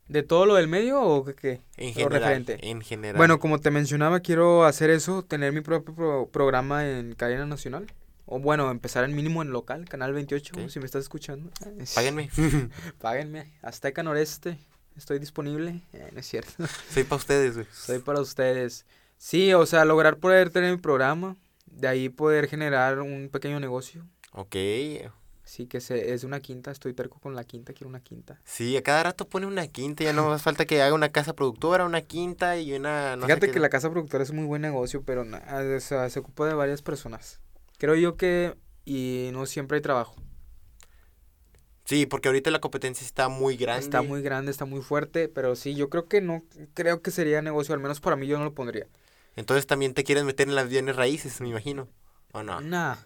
[0.08, 1.34] ¿De todo lo del medio o qué?
[1.34, 1.60] qué?
[1.76, 2.20] En Lo general.
[2.20, 2.70] referente.
[2.70, 3.16] En general.
[3.16, 7.86] Bueno, como te mencionaba, quiero hacer eso, tener mi propio pro- programa en cadena nacional.
[8.24, 10.68] O bueno, empezar en mínimo en local, Canal 28, Ok.
[10.68, 11.50] si me estás escuchando.
[11.94, 12.28] Páguenme.
[13.00, 13.52] Páguenme.
[13.62, 14.58] Azteca Noreste,
[14.96, 15.80] estoy disponible.
[15.92, 16.52] Eh, no es cierto.
[16.90, 17.66] Soy para ustedes, güey.
[17.72, 18.84] Soy para ustedes.
[19.18, 24.06] Sí, o sea, lograr poder tener mi programa, de ahí poder generar un pequeño negocio.
[24.32, 24.56] Ok.
[25.44, 28.40] Sí, que se, es una quinta, estoy terco con la quinta, quiero una quinta.
[28.44, 31.34] Sí, a cada rato pone una quinta, ya no más falta que haga una casa
[31.34, 33.14] productora, una quinta y una...
[33.16, 36.10] no Fíjate qué- que la casa productora es un muy buen negocio, pero o sea,
[36.10, 37.40] se ocupa de varias personas.
[37.78, 40.16] Creo yo que, y no siempre hay trabajo.
[41.84, 43.84] Sí, porque ahorita la competencia está muy grande.
[43.84, 46.42] Está muy grande, está muy fuerte, pero sí, yo creo que no,
[46.74, 48.88] creo que sería negocio, al menos para mí yo no lo pondría.
[49.36, 51.88] Entonces también te quieres meter en las bienes raíces, me imagino.
[52.32, 52.60] ¿O no?
[52.60, 52.96] Nah.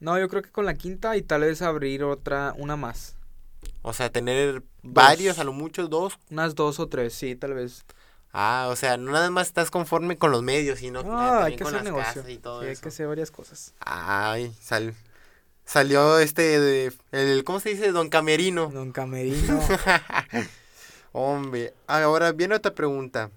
[0.00, 3.16] No, yo creo que con la quinta y tal vez abrir otra, una más.
[3.82, 6.18] O sea, tener varios, a lo mucho dos.
[6.30, 7.84] Unas dos o tres, sí, tal vez.
[8.32, 11.52] Ah, o sea, no nada más estás conforme con los medios, sino No, ah, hay
[11.52, 12.22] también que con hacer las negocio.
[12.22, 12.82] casas y todo Sí, hay eso.
[12.82, 13.74] que hacer varias cosas.
[13.78, 14.94] Ay, sal-
[15.64, 17.92] salió este de el ¿cómo se dice?
[17.92, 18.68] Don Camerino.
[18.70, 19.60] Don Camerino.
[21.12, 23.30] Hombre, ahora viene otra pregunta.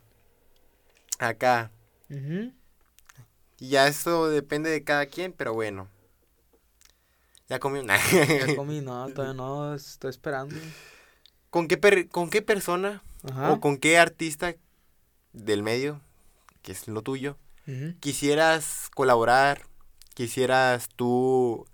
[1.19, 1.71] Acá.
[2.10, 5.89] Y ya eso depende de cada quien, pero bueno.
[7.50, 7.84] Ya comió.
[7.84, 7.98] Ya
[8.56, 10.56] comí, no, todavía no, estoy esperando.
[11.50, 13.52] ¿Con qué per- con qué persona Ajá.
[13.52, 14.56] o con qué artista
[15.32, 16.02] del medio,
[16.62, 17.38] que es lo tuyo,
[18.00, 19.65] quisieras colaborar?
[20.13, 21.67] ¿Quisieras tú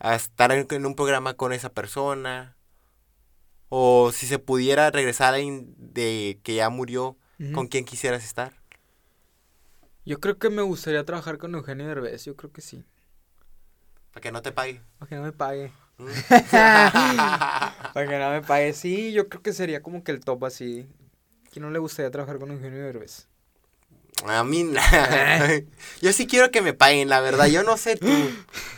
[0.00, 2.56] estar en, un programa con esa persona?
[3.68, 7.16] O si se pudiera regresar a alguien de que ya murió.
[7.52, 8.52] ¿con quién quisieras estar?
[10.04, 12.84] Yo creo que me gustaría trabajar con Eugenio Derbez, yo creo que sí.
[14.12, 14.80] Para que no te pague.
[14.98, 15.72] Para que no me pague.
[15.98, 16.06] Mm.
[16.50, 18.72] Para que no me pague.
[18.74, 20.86] Sí, yo creo que sería como que el top así.
[21.50, 23.28] ¿Quién no le gustaría trabajar con Eugenio Derbez?
[24.24, 24.70] A mí,
[26.00, 27.46] yo sí quiero que me paguen, la verdad.
[27.46, 28.08] Yo no sé tú.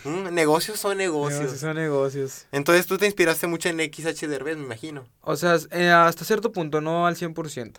[0.04, 1.40] Mm, Negocios son negocios.
[1.40, 2.46] Negocios son negocios.
[2.52, 5.08] Entonces tú te inspiraste mucho en XH Derbez, me imagino.
[5.20, 7.72] O sea, eh, hasta cierto punto, no al 100%.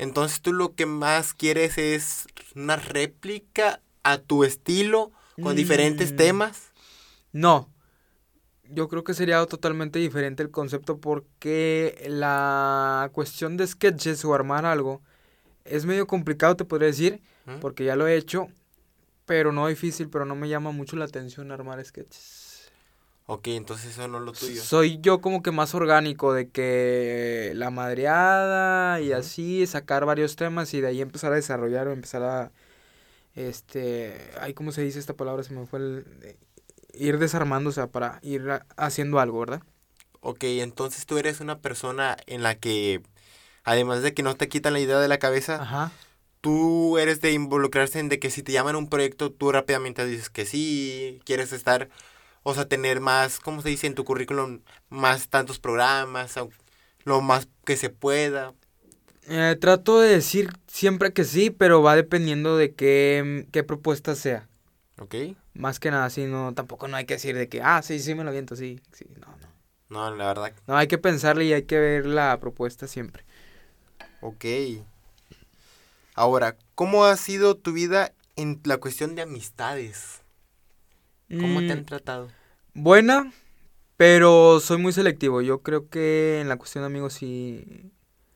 [0.00, 6.16] Entonces tú lo que más quieres es una réplica a tu estilo con diferentes Mm.
[6.16, 6.70] temas.
[7.32, 7.68] No.
[8.64, 14.64] Yo creo que sería totalmente diferente el concepto porque la cuestión de sketches o armar
[14.64, 15.02] algo
[15.66, 17.58] es medio complicado, te podría decir, ¿Mm?
[17.60, 18.48] porque ya lo he hecho,
[19.26, 22.39] pero no difícil, pero no me llama mucho la atención armar sketches.
[23.32, 24.60] Ok, entonces eso no es lo tuyo.
[24.60, 30.74] Soy yo como que más orgánico de que la madreada y así sacar varios temas
[30.74, 32.50] y de ahí empezar a desarrollar o empezar a
[33.36, 35.44] este, ay, ¿cómo se dice esta palabra?
[35.44, 36.36] Se me fue el eh,
[36.92, 39.62] ir desarmando, o sea, para ir a- haciendo algo, ¿verdad?
[40.22, 43.00] Ok, entonces tú eres una persona en la que,
[43.62, 45.92] además de que no te quitan la idea de la cabeza, Ajá.
[46.40, 50.04] tú eres de involucrarse en de que si te llaman a un proyecto, tú rápidamente
[50.04, 51.88] dices que sí, quieres estar,
[52.42, 54.60] o sea, tener más, ¿cómo se dice en tu currículum?
[54.88, 56.34] Más tantos programas,
[57.04, 58.54] lo más que se pueda.
[59.28, 64.48] Eh, trato de decir siempre que sí, pero va dependiendo de qué, qué propuesta sea.
[64.98, 65.14] ¿Ok?
[65.54, 68.14] Más que nada, sí, no, tampoco no hay que decir de que, ah, sí, sí
[68.14, 69.50] me lo aviento, sí, sí, no, no.
[69.88, 70.52] No, la verdad.
[70.66, 73.24] No, hay que pensarle y hay que ver la propuesta siempre.
[74.20, 74.44] Ok.
[76.14, 80.19] Ahora, ¿cómo ha sido tu vida en la cuestión de amistades?
[81.38, 82.28] ¿Cómo te han Mm, tratado?
[82.74, 83.32] Buena,
[83.96, 85.42] pero soy muy selectivo.
[85.42, 87.92] Yo creo que en la cuestión de amigos sí,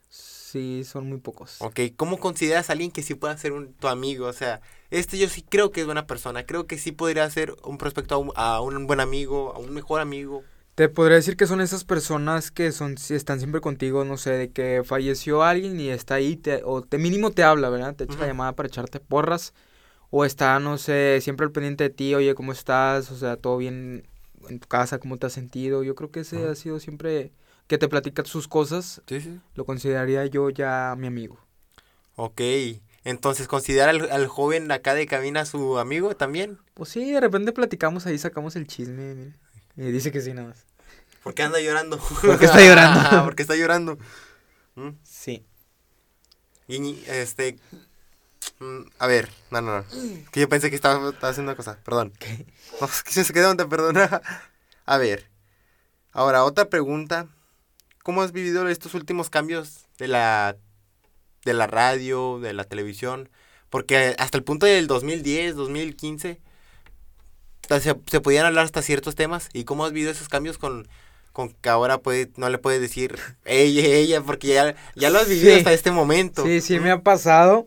[0.09, 1.57] sí son muy pocos.
[1.61, 4.27] Ok, ¿cómo consideras a alguien que sí pueda ser un, tu amigo?
[4.27, 6.45] O sea, este yo sí creo que es buena persona.
[6.47, 9.73] Creo que sí podría ser un prospecto a un, a un buen amigo, a un
[9.73, 10.43] mejor amigo.
[10.75, 14.31] Te podría decir que son esas personas que son, si están siempre contigo, no sé,
[14.33, 17.95] de que falleció alguien y está ahí, te, o te mínimo te habla, ¿verdad?
[17.95, 19.55] Te echa la llamada para echarte porras,
[20.17, 23.11] o está, no sé, siempre al pendiente de ti, oye, ¿cómo estás?
[23.11, 24.07] O sea, ¿todo bien
[24.49, 24.99] en tu casa?
[25.01, 25.83] ¿Cómo te has sentido?
[25.83, 27.33] Yo creo que ese ha sido siempre,
[27.67, 29.41] que te platica sus cosas, Sí, sí.
[29.57, 31.41] lo consideraría yo ya mi amigo.
[32.15, 32.41] Ok,
[33.03, 36.59] entonces considera al, al joven acá de cabina su amigo también.
[36.75, 39.33] Pues sí, de repente platicamos ahí, sacamos el chisme, mira.
[39.77, 40.65] Y dice que sí, nada más.
[41.25, 41.99] ¿Por qué anda llorando?
[42.25, 43.25] Porque está llorando.
[43.25, 43.99] Porque está llorando.
[44.77, 44.91] ¿Mm?
[45.03, 45.45] Sí.
[46.69, 47.59] Y ni- este.
[48.61, 49.85] Mm, A ver, no, no, no.
[50.33, 52.13] Que yo pensé que estaba, estaba haciendo una cosa, perdón.
[52.81, 54.21] No, es que se quedó, te perdona.
[54.87, 55.29] A ver.
[56.13, 57.29] Ahora, otra pregunta.
[58.03, 60.57] ¿Cómo has vivido estos últimos cambios de la,
[61.45, 63.31] de la radio, de la televisión?
[63.71, 66.41] Porque hasta el punto del 2010, 2015,
[67.67, 69.49] ta- se, se podían hablar hasta ciertos temas.
[69.53, 70.87] ¿Y cómo has vivido esos cambios con,
[71.33, 75.29] con que ahora puede, no le puedes decir ella, ella, porque ya, ya lo has
[75.29, 75.59] vivido Sí.
[75.59, 76.45] hasta este momento?
[76.45, 77.67] Sí, sí me ha pasado.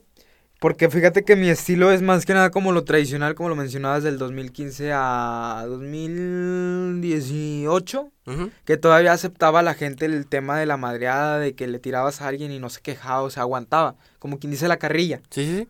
[0.59, 4.03] Porque fíjate que mi estilo es más que nada como lo tradicional, como lo mencionabas,
[4.03, 8.11] del 2015 a 2018.
[8.25, 8.49] Ujú.
[8.65, 12.21] Que todavía aceptaba a la gente el tema de la madreada, de que le tirabas
[12.21, 13.95] a alguien y no se quejaba, o sea, aguantaba.
[14.17, 15.21] Como quien dice la carrilla.
[15.29, 15.67] Sí, sí, sí.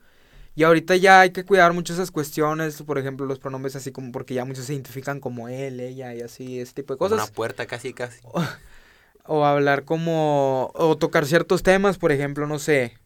[0.55, 4.11] Y ahorita ya hay que cuidar mucho esas cuestiones, por ejemplo, los pronombres así como
[4.11, 7.27] porque ya muchos se identifican como él, ella y así, ese tipo de Como cosas.
[7.27, 8.21] Una puerta casi, casi.
[9.29, 12.97] O hablar como, o tocar ciertos temas, por ejemplo, no sé,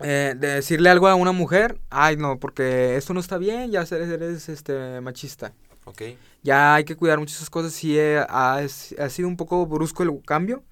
[0.00, 3.82] eh, de decirle algo a una mujer, ay no, porque esto no está bien, ya
[3.82, 5.52] eres, eres este, machista.
[5.84, 6.02] Ok.
[6.42, 10.02] Ya hay que cuidar muchas esas cosas, sí eh, ha, ha sido un poco brusco
[10.02, 10.62] el cambio,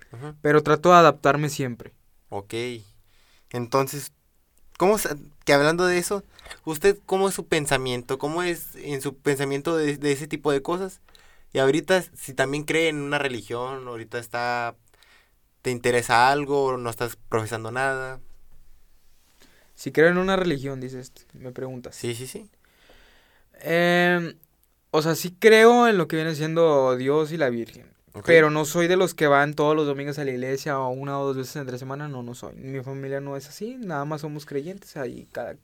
[0.41, 1.93] pero trato de adaptarme siempre.
[2.29, 2.55] Ok.
[3.51, 4.13] Entonces,
[4.79, 4.97] ¿cómo
[5.45, 6.25] que hablando de eso,
[6.65, 8.19] usted cómo es su pensamiento?
[8.19, 11.01] ¿Cómo es en su pensamiento de, de ese tipo de cosas?
[11.53, 14.75] Y ahorita, si también cree en una religión, ahorita está,
[15.61, 18.21] te interesa algo, no estás profesando nada.
[19.83, 21.97] Si creo en una religión, dices, me preguntas.
[21.97, 22.49] Sí, sí, sí.
[23.63, 24.37] Em,
[24.93, 27.93] o sea, sí creo en lo que viene siendo Dios y la Virgen.
[28.25, 31.19] Pero no soy de los que van todos los domingos a la iglesia o una
[31.19, 32.55] o dos veces entre semana, no, no soy.
[32.55, 35.57] Mi familia no es así, nada más somos creyentes ahí cada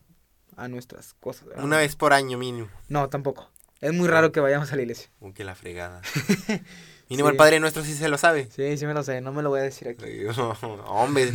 [0.56, 1.46] a nuestras cosas.
[1.46, 1.62] ¿verdad?
[1.62, 2.68] Una vez por año mínimo.
[2.88, 3.48] No, tampoco.
[3.80, 5.10] Es muy raro que vayamos a la iglesia.
[5.20, 6.02] Uh, que la fregada.
[7.08, 7.34] Mínimo Sí.
[7.34, 8.48] el Padre Nuestro sí se lo sabe.
[8.50, 10.24] Sí, sí me lo sé, no me lo voy a decir aquí.
[10.88, 11.30] Hombre,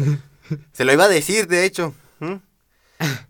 [0.73, 1.95] se lo iba a decir, de hecho.
[2.19, 2.35] ¿Mm?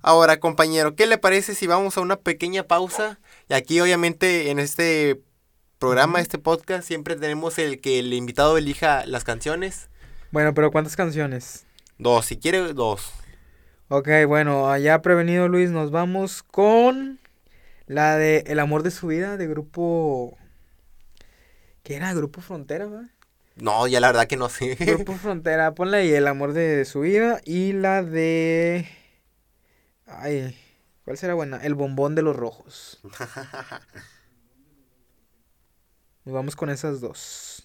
[0.02, 3.20] Ahora, compañero, ¿qué le parece si vamos a una pequeña pausa?
[3.50, 5.22] Y aquí, obviamente, en este
[5.80, 9.90] programa, este podcast, siempre tenemos el que el invitado elija las canciones.
[10.32, 11.66] Bueno, pero ¿cuántas canciones?
[11.98, 13.12] Dos, si quiere, dos.
[13.90, 17.20] Ok, bueno, allá prevenido Luis, nos vamos con
[17.86, 20.38] la de El amor de su vida de grupo...
[21.84, 22.14] ¿Qué era?
[22.14, 23.10] Grupo Frontera, ¿verdad?
[23.58, 24.76] No, ya la verdad que no sé.
[24.76, 28.88] Grupo Frontera, ponle ahí El amor de su vida y la de...
[30.20, 30.58] Ay,
[31.04, 31.58] ¿cuál será buena?
[31.58, 33.00] El bombón de los rojos.
[36.26, 37.64] y vamos con esas dos.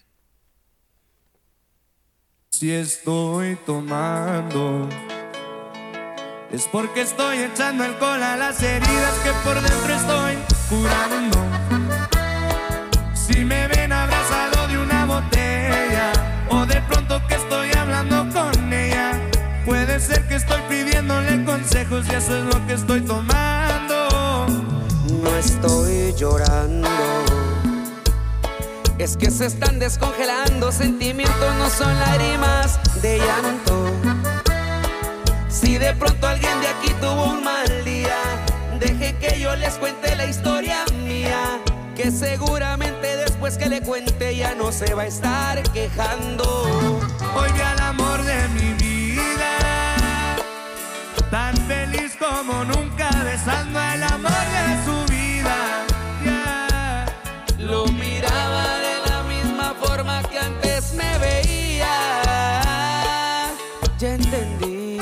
[2.49, 4.89] Si estoy tomando,
[6.51, 10.37] es porque estoy echando alcohol a las heridas que por dentro estoy
[10.69, 11.37] curando.
[13.13, 16.11] Si me ven abrazado de una botella,
[16.49, 18.58] o de pronto que estoy hablando con
[19.69, 24.47] Puede ser que estoy pidiéndole consejos y eso es lo que estoy tomando.
[25.21, 26.89] No estoy llorando.
[28.97, 33.91] Es que se están descongelando, sentimientos no son lágrimas de llanto.
[35.49, 38.17] Si de pronto alguien de aquí tuvo un mal día,
[38.79, 41.61] deje que yo les cuente la historia mía,
[41.95, 46.99] que seguramente después que le cuente ya no se va a estar quejando.
[47.35, 48.88] Oiga el amor de mi vida
[51.29, 55.85] tan feliz como nunca, besando el amor de su vida.
[57.57, 61.93] Lo miraba de la misma forma que antes me veía.
[63.97, 64.97] Ya entendí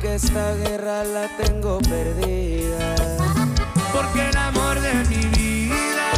[0.00, 2.94] que esta guerra la tengo perdida.
[3.92, 6.10] Porque el amor de mi vida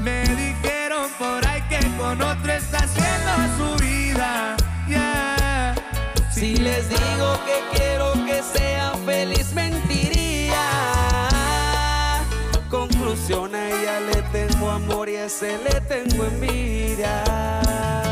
[0.00, 3.77] me dijeron por ahí que con otro está haciendo su
[6.38, 10.60] si les digo que quiero que sea feliz, mentiría.
[12.70, 18.07] Conclusión, a ella le tengo amor y a ese le tengo envidia.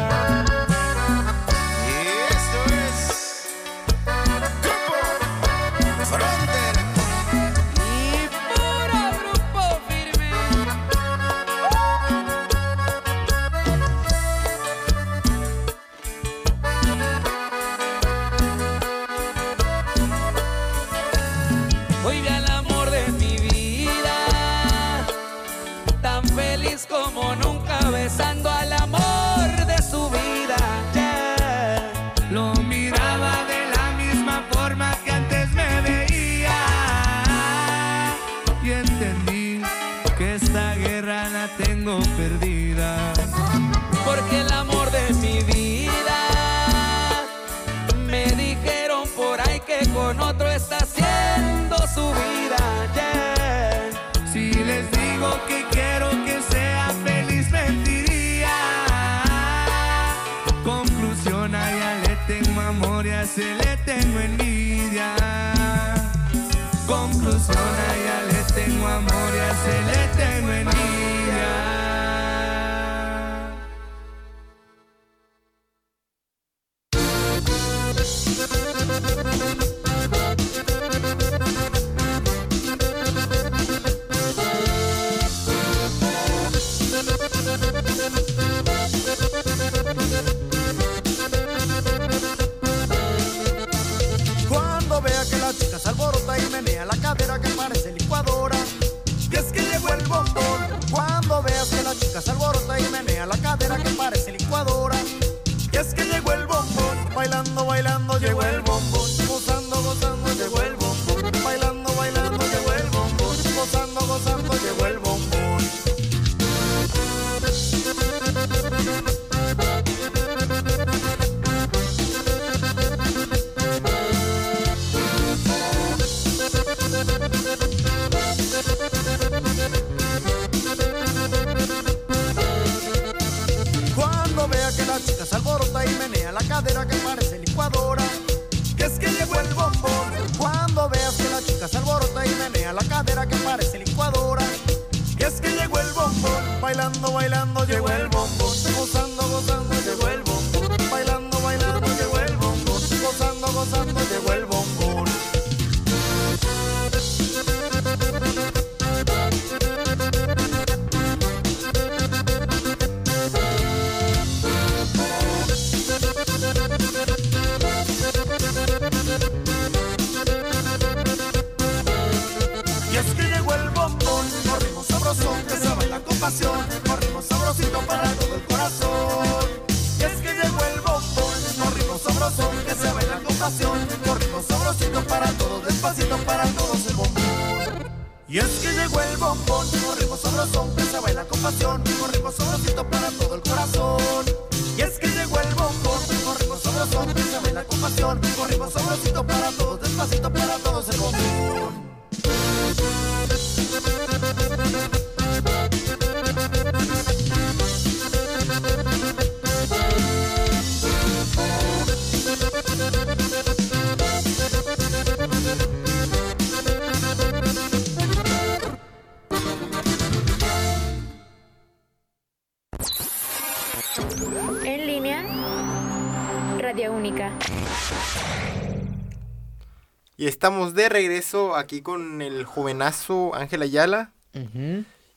[230.26, 234.10] Y estamos de regreso aquí con el jovenazo Ángel Ayala.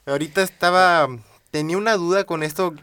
[0.05, 1.07] Ahorita estaba.
[1.49, 2.76] Tenía una duda con esto,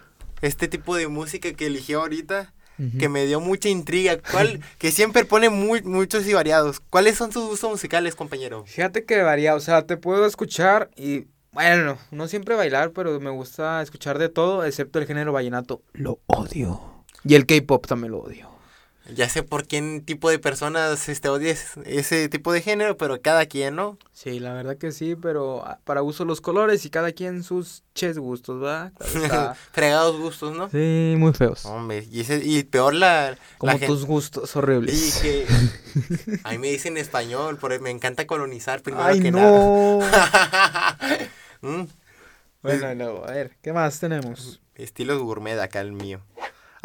[0.43, 2.53] este tipo de música que eligió ahorita,
[2.99, 4.19] que me dio mucha intriga.
[4.33, 4.61] ¿Cuál?
[4.79, 6.81] que siempre pone muy, muchos y variados.
[6.81, 8.65] ¿Cuáles son sus gustos musicales, compañero?
[8.67, 13.31] Fíjate que varía, o sea, te puedo escuchar y, bueno, no siempre bailar, pero me
[13.31, 15.81] gusta escuchar de todo, excepto el género vallenato.
[15.93, 17.05] Lo odio.
[17.23, 18.56] Y el K-pop también lo odio.
[19.15, 21.55] Ya sé por qué tipo de personas este, odia
[21.85, 23.99] ese- tipo de género, pero cada quien, ¿no?
[24.13, 27.85] Sí, la verdad que sí, pero ah, para uso los colores y cada quien sus
[27.95, 28.93] ches gustos, ¿verdad?
[29.15, 29.55] Está.
[29.73, 30.69] Fregados gustos, ¿no?
[30.71, 31.65] sí, muy feos.
[31.67, 33.87] Hombre, y, ese, y peor la, Como la gente.
[33.87, 35.19] tus gustos Y horribles.
[35.23, 35.47] que
[36.45, 39.39] a mí me dicen español, porque me encanta colonizar primero Ay, que no.
[39.39, 40.99] nada.
[41.63, 41.85] Mm,
[42.63, 44.61] bueno, y luego, a ver, ¿qué más tenemos?
[44.75, 46.21] Estilos gourmet acá el mío.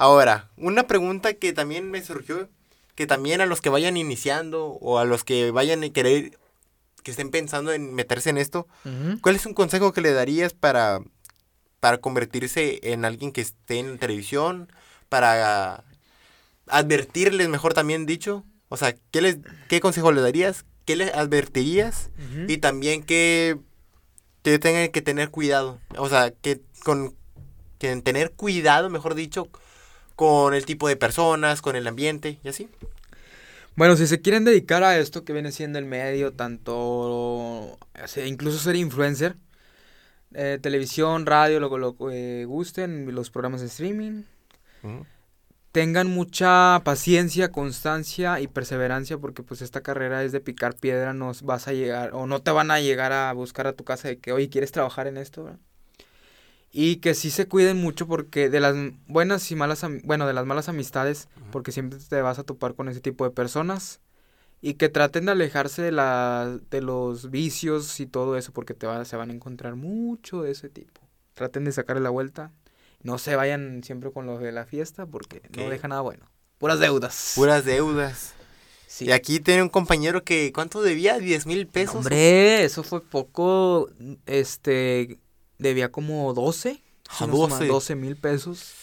[0.01, 2.49] Ahora, una pregunta que también me surgió,
[2.95, 6.39] que también a los que vayan iniciando o a los que vayan a querer,
[7.03, 8.67] que estén pensando en meterse en esto,
[9.21, 11.01] ¿cuál es un consejo que le darías para,
[11.79, 14.71] para convertirse en alguien que esté en televisión?
[15.07, 15.83] Para
[16.65, 18.43] advertirles, mejor también dicho.
[18.69, 19.37] O sea, ¿qué, les,
[19.69, 20.65] qué consejo le darías?
[20.85, 22.09] ¿Qué les advertirías?
[22.47, 23.59] Y también que,
[24.41, 25.79] que tengan que tener cuidado.
[25.95, 27.13] O sea, que con
[27.77, 29.47] que tener cuidado, mejor dicho,
[30.15, 32.69] con el tipo de personas, con el ambiente y así.
[33.75, 37.77] Bueno, si se quieren dedicar a esto que viene siendo el medio, tanto,
[38.25, 39.35] incluso ser influencer,
[40.33, 44.23] eh, televisión, radio, lo, lo que gusten, los programas de streaming,
[45.71, 51.31] tengan mucha paciencia, constancia y perseverancia porque pues esta carrera es de picar piedra, no
[51.43, 54.19] vas a llegar o no te van a llegar a buscar a tu casa de
[54.19, 55.45] que, oye, ¿quieres trabajar en esto?
[55.45, 55.59] ¿verdad?
[56.73, 58.75] Y que sí se cuiden mucho porque de las
[59.07, 62.87] buenas y malas, bueno, de las malas amistades, porque siempre te vas a topar con
[62.87, 63.99] ese tipo de personas.
[64.61, 68.85] Y que traten de alejarse de, la, de los vicios y todo eso porque te
[68.87, 71.01] va- se van a encontrar mucho de ese tipo.
[71.33, 72.51] Traten de sacarle la vuelta.
[73.01, 76.27] No se vayan siempre con los de la fiesta porque no deja nada bueno.
[76.59, 77.33] Puras deudas.
[77.35, 78.33] Puras deudas.
[78.85, 79.05] Sí.
[79.05, 81.17] Y aquí tiene un compañero que, ¿cuánto debía?
[81.17, 81.95] ¿10 mil pesos?
[81.95, 83.89] Hombre, eso fue poco.
[84.27, 85.17] Este.
[85.61, 86.81] Debía como 12.
[87.09, 87.67] Ah, si no estoy mal, 12.
[87.67, 88.73] 12 mil pesos.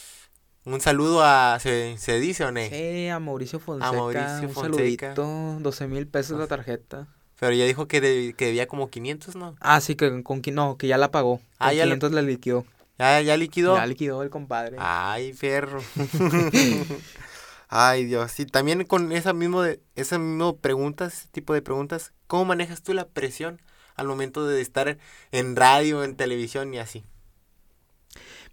[0.64, 2.60] Un saludo a, ¿se, se dice o no?
[2.68, 3.92] Sí, a Mauricio Fonseca.
[3.92, 5.14] Mauricio un Fonseca.
[5.14, 5.58] saludito.
[5.60, 7.08] 12 mil pesos la tarjeta.
[7.40, 9.54] Pero ya dijo que, de- que debía como 500, ¿no?
[9.60, 11.40] Ah, sí, que con no, que ya la pagó.
[11.58, 12.64] Ah, ya la- 500 la liquidó.
[12.98, 13.76] Ya, ya liquidó.
[13.76, 14.76] Ya liquidó el compadre.
[14.80, 15.80] Ay, perro.
[17.68, 18.38] Ay, Dios.
[18.40, 22.82] Y también con esa mismo de, esa mismo preguntas, ese tipo de preguntas, ¿cómo manejas
[22.82, 23.60] tú la presión
[23.98, 24.96] al momento de estar
[25.32, 27.04] en radio, en televisión y así?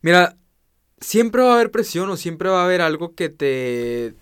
[0.01, 0.35] Mira,
[0.99, 4.13] siempre va a haber presión o siempre va a haber algo que te,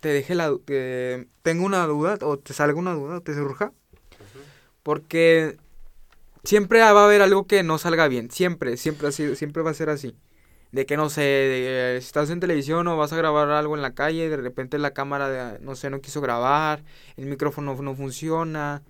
[0.00, 0.54] te deje la...
[0.66, 3.72] que tenga una duda o te salga una duda o te surja.
[4.82, 5.56] Porque
[6.44, 8.30] siempre va a haber algo que no salga bien.
[8.30, 10.14] Siempre, siempre, así, siempre va a ser así.
[10.72, 13.82] De que no sé, de, si estás en televisión o vas a grabar algo en
[13.82, 16.82] la calle, de repente la cámara, de- no sé, no quiso grabar,
[17.16, 18.82] el micrófono no funciona,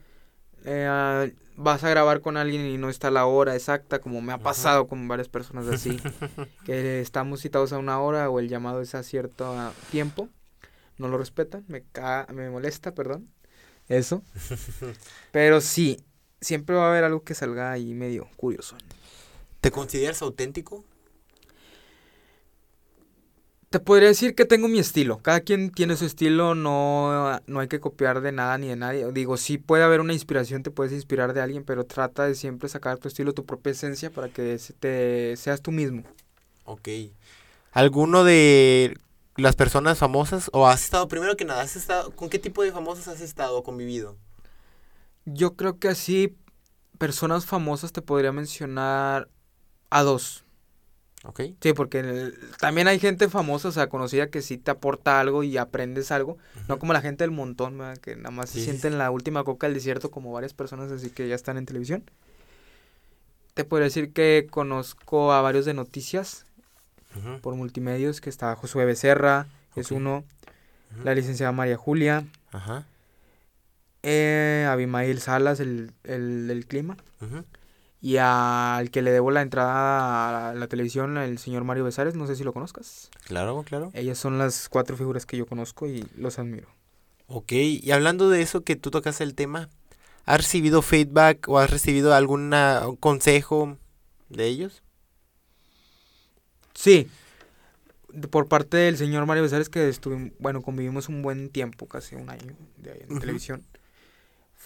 [0.65, 4.39] eh, vas a grabar con alguien y no está la hora exacta, como me ha
[4.39, 6.01] pasado con varias personas así,
[6.65, 10.29] que estamos citados a una hora o el llamado es a cierto ah, tiempo,
[10.99, 13.29] no lo respetan, me, ca- me molesta, perdón,
[13.89, 14.23] eso.
[15.33, 16.01] Pero sí,
[16.41, 18.77] siempre va a haber algo que salga ahí medio curioso.
[19.61, 20.85] ¿Te consideras auténtico?
[23.75, 25.19] Te podría decir que tengo mi estilo.
[25.19, 29.11] Cada quien tiene su estilo, no, no hay que copiar de nada ni de nadie.
[29.11, 32.69] Digo, sí puede haber una inspiración, te puedes inspirar de alguien, pero trata de siempre
[32.69, 36.05] sacar tu estilo, tu propia esencia para que te seas tú mismo.
[36.65, 36.89] Ok.
[37.73, 38.97] ¿Alguno de
[39.35, 42.71] las personas famosas, o has estado, primero que nada, has estado, ¿con qué tipo de
[42.71, 44.17] famosos has estado o convivido?
[45.25, 46.37] Yo creo que así,
[46.99, 49.29] personas famosas te podría mencionar
[49.91, 50.44] a dos.
[51.61, 55.43] Sí, porque el- también hay gente famosa, o sea, conocida que sí te aporta algo
[55.43, 56.37] y aprendes algo.
[56.69, 57.97] No como la gente del montón, ¿verdad?
[57.99, 60.53] que nada más Sí, se sí, siente en la última coca del desierto, como varias
[60.53, 62.05] personas así que ya están en televisión.
[63.55, 66.45] Te podría decir que conozco a varios de noticias
[67.41, 70.25] por multimedios, que está Josué Becerra, que es uno,
[71.05, 72.87] la licenciada María Julia, Ajá.
[74.03, 77.45] eh, Abimael Salas, el, el, el clima, Ujú.
[78.05, 82.27] Y al que le debo la entrada a la, televisión, el señor Mario Besares, no
[82.27, 83.09] sé si lo conozcas.
[83.25, 83.91] Claro, claro.
[83.95, 86.69] Ellas son las cuatro figuras que yo conozco y los admiro.
[87.29, 89.71] Ok, y hablando de eso que tú tocas el tema,
[90.27, 92.53] ¿has recibido feedback o has recibido algún
[93.01, 93.79] consejo
[94.29, 94.83] de ellos?
[96.75, 97.09] Sí,
[98.29, 102.29] por parte del señor Mario Besares, que estuvimos, bueno, convivimos un buen tiempo, casi un
[102.29, 103.65] año de ahí en televisión,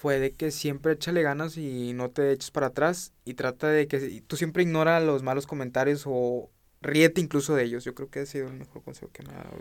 [0.00, 3.88] fue de que siempre échale ganas y no te eches para atrás y trata de
[3.88, 7.82] que tú siempre ignora los malos comentarios o ríete incluso de ellos.
[7.82, 9.56] Yo creo que ha sido el mejor consejo que me ha dado.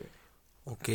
[0.66, 0.90] Ok.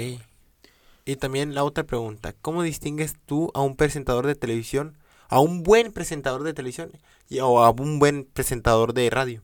[1.04, 4.96] Y también la otra pregunta, ¿cómo distingues tú a un presentador de televisión,
[5.28, 6.92] a un buen presentador de televisión
[7.28, 9.42] y- o a un buen presentador de radio?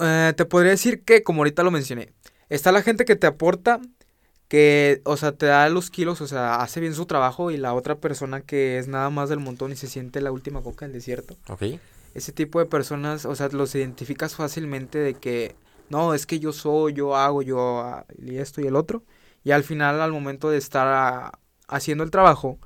[0.00, 2.12] Eh, te podría decir que, como ahorita lo mencioné,
[2.50, 3.80] está la gente que te aporta,
[4.50, 7.72] que, o sea, te da los kilos, o sea, hace bien su trabajo, y la
[7.72, 10.92] otra persona que es nada más del montón y se siente la última coca del
[10.92, 11.36] desierto.
[11.48, 11.78] Ok.
[12.14, 15.54] Ese tipo de personas, o sea, los identificas fácilmente de que,
[15.88, 19.04] no, es que yo soy, yo hago, yo, ah, y esto y el otro,
[19.44, 21.38] y al final, al momento de estar ah,
[21.68, 22.58] haciendo el trabajo,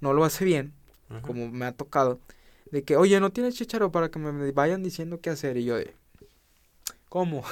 [0.00, 0.74] no lo hace bien,
[1.22, 2.18] como me ha tocado,
[2.72, 5.56] de que, oye, no tienes chicharo para que me vayan diciendo qué hacer.
[5.56, 5.94] Y yo de,
[7.08, 7.44] ¿cómo?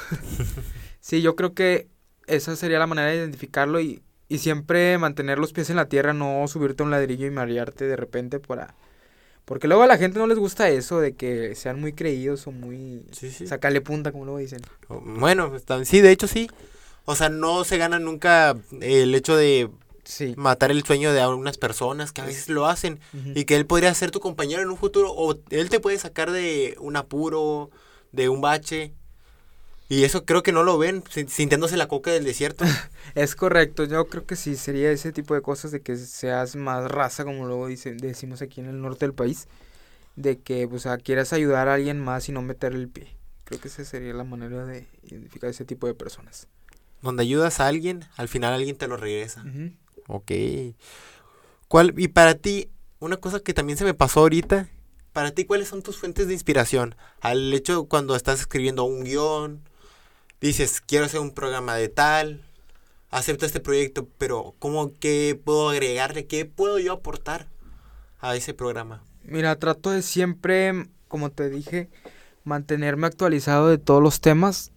[1.01, 1.87] sí, yo creo que
[2.27, 6.13] esa sería la manera de identificarlo y, y siempre mantener los pies en la tierra,
[6.13, 8.75] no subirte a un ladrillo y marearte de repente para...
[9.45, 12.51] Porque luego a la gente no les gusta eso de que sean muy creídos o
[12.53, 13.03] muy...
[13.13, 13.47] Sí, sí.
[13.47, 14.61] Sacarle punta, como luego dicen.
[14.89, 15.53] Bueno,
[15.85, 16.51] sí, de hecho sí.
[17.05, 19.71] O sea, no se gana nunca el hecho de
[20.03, 20.35] Sí.
[20.37, 23.01] matar el sueño de algunas personas que a veces lo hacen
[23.35, 26.31] y que él podría ser tu compañero en un futuro o él te puede sacar
[26.31, 27.71] de un apuro,
[28.13, 28.93] de un bache.
[29.89, 32.65] Y eso creo que no lo ven sin- sintiéndose la coca del desierto.
[33.15, 36.91] Es correcto, yo creo que sí, sería ese tipo de cosas de que seas más
[36.91, 39.47] raza, como luego dice, decimos aquí en el norte del país,
[40.17, 43.17] de que pues, a, quieras ayudar a alguien más y no meter el pie.
[43.45, 46.49] Creo que esa sería la manera de identificar ese tipo de personas.
[47.01, 49.43] Donde ayudas a alguien, al final alguien te lo regresa.
[49.43, 49.73] Ujú.
[50.09, 50.33] Ok.
[51.69, 54.69] ¿Cuál, y para ti, una cosa que también se me pasó ahorita,
[55.13, 56.95] para ti, ¿cuáles son tus fuentes de inspiración?
[57.21, 59.63] Al hecho cuando estás escribiendo un guion,
[60.47, 62.45] dices, quiero hacer un programa de tal,
[63.11, 66.27] acepto este proyecto, pero ¿cómo qué puedo agregarle?
[66.27, 67.49] ¿Qué puedo yo aportar
[68.21, 69.03] a ese programa?
[69.25, 71.89] Mira, trato de siempre, como te dije,
[72.45, 74.73] mantenerme actualizado de todos los temas.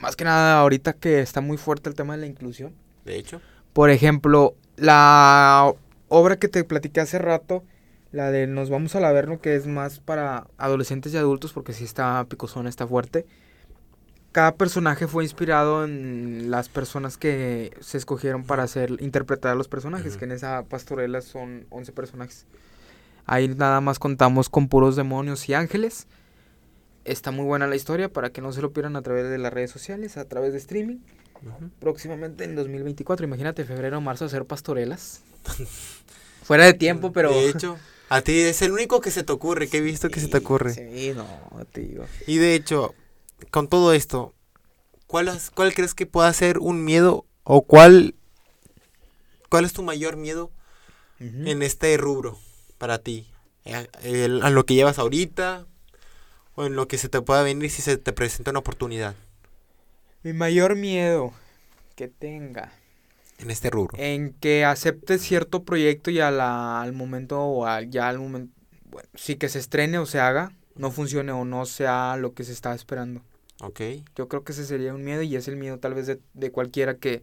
[0.00, 2.74] Más que nada ahorita que está muy fuerte el tema de la inclusión.
[3.04, 3.40] De hecho.
[3.72, 5.72] Por ejemplo, la
[6.08, 7.64] obra que te platiqué hace rato,
[8.12, 11.84] la de Nos vamos al Averno, que es más para adolescentes y adultos, porque sí
[11.84, 13.26] está picosona, está fuerte.
[14.36, 19.66] Cada personaje fue inspirado en las personas que se escogieron para hacer interpretar a los
[19.66, 22.44] personajes, que en esa pastorela son 11 personajes.
[23.24, 26.06] Ahí nada más contamos con puros demonios y ángeles.
[27.06, 29.54] Está muy buena la historia para que no se lo pierdan a través de las
[29.54, 30.98] redes sociales, a través de streaming
[31.80, 33.24] próximamente en 2024.
[33.24, 35.22] Imagínate, febrero o marzo hacer pastorelas.
[36.42, 37.30] Fuera de tiempo, pero.
[37.30, 37.78] De hecho,
[38.10, 40.36] a ti es el único que se te ocurre, que he visto que se te
[40.36, 40.74] ocurre.
[40.74, 41.26] Sí, no,
[41.72, 42.04] digo.
[42.26, 42.94] Y de hecho,
[43.50, 44.34] con todo esto,
[45.06, 48.14] ¿cuál, es- cuál crees que pueda ser un miedo o cuál,
[49.48, 50.50] cuál es tu mayor miedo
[51.18, 52.38] en este rubro
[52.78, 53.26] para ti?
[53.64, 55.66] Eh, el- a lo que llevas ahorita
[56.54, 59.14] o en lo que se te pueda venir si se te presenta una oportunidad
[60.22, 61.32] Mi mayor miedo
[61.96, 62.72] que tenga
[63.38, 63.96] en este rubro.
[63.98, 68.52] en que acepte cierto proyecto y a la- al momento o al- ya al momento,
[68.90, 72.44] bueno, sí que se estrene o se haga, no funcione o no sea lo que
[72.44, 73.22] se está esperando.
[73.60, 73.80] Ok.
[74.14, 76.52] Yo creo que ese sería un miedo y es el miedo tal vez de, de
[76.52, 77.22] cualquiera que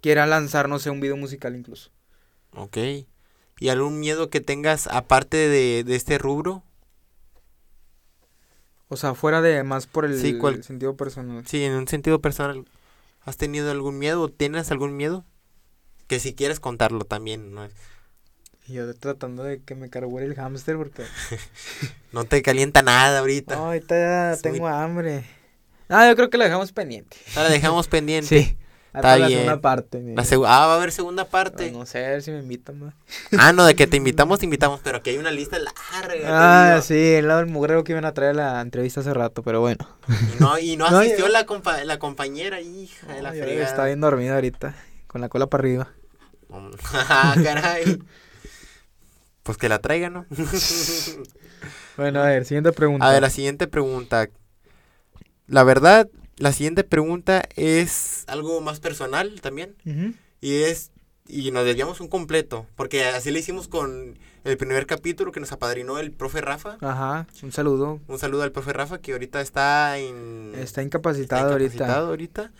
[0.00, 1.90] quiera lanzar, no sé, un video musical incluso.
[2.52, 2.78] Ok.
[3.60, 6.62] ¿Y algún miedo que tengas aparte de, de este rubro?
[8.88, 11.46] O sea, fuera de más por el Sí, cual- sentido personal.
[11.46, 12.64] Sí, en un sentido personal.
[13.22, 15.24] ¿Has tenido algún miedo o tienes algún miedo?
[16.06, 17.66] Que si quieres contarlo también, ¿no?
[18.66, 21.02] Y yo tratando de que me cargure el hámster porque...
[22.12, 23.56] No te calienta nada ahorita.
[23.56, 25.24] No, ahorita ya Es muy- tengo hambre.
[25.88, 27.16] Ah, yo creo que la dejamos pendiente.
[27.36, 28.28] Ahora dejamos pendiente.
[28.94, 28.98] Sí.
[28.98, 29.40] Está la bien.
[29.40, 30.00] segunda parte.
[30.14, 31.72] La segu- ah, va a haber segunda parte.
[31.72, 32.94] No sé, a ver si me invitan más.
[33.36, 36.76] Ah, no, de que te invitamos, te invitamos, pero que hay una lista larga.
[36.76, 39.42] Ah, sí, el lado del mugrero que iban a traer a la entrevista hace rato,
[39.42, 39.84] pero bueno.
[40.08, 43.64] Y no, y no No, asistió la, compa- la compañera, hija de la fregada.
[43.68, 44.76] está bien dormido ahorita,
[45.08, 45.88] con la cola para arriba.
[46.92, 47.98] Ah, caray.
[49.44, 50.26] Pues que la traiga, ¿no?
[51.96, 53.08] Bueno, a ver, siguiente pregunta.
[53.08, 54.28] A ver, la siguiente pregunta.
[55.46, 59.76] La verdad, la siguiente pregunta es algo más personal también.
[60.40, 60.90] Y es.
[61.28, 62.66] Y nos desviamos un completo.
[62.74, 66.78] Porque así le hicimos con el primer capítulo que nos apadrinó el profe Rafa.
[66.80, 68.00] Ajá, un saludo.
[68.08, 70.52] Un saludo al profe Rafa que ahorita está en.
[70.56, 72.50] Está incapacitado, incapacitado ahorita.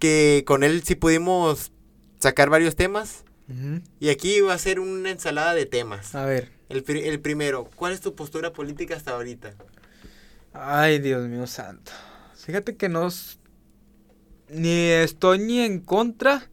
[0.00, 1.70] Que con él sí pudimos
[2.18, 3.24] sacar varios temas.
[4.00, 6.14] Y aquí va a ser una ensalada de temas.
[6.14, 6.50] A ver.
[6.68, 9.54] El, el primero, ¿cuál es tu postura política hasta ahorita?
[10.52, 11.92] Ay, Dios mío santo.
[12.36, 13.08] Fíjate que no...
[14.48, 16.48] ni estoy ni en contra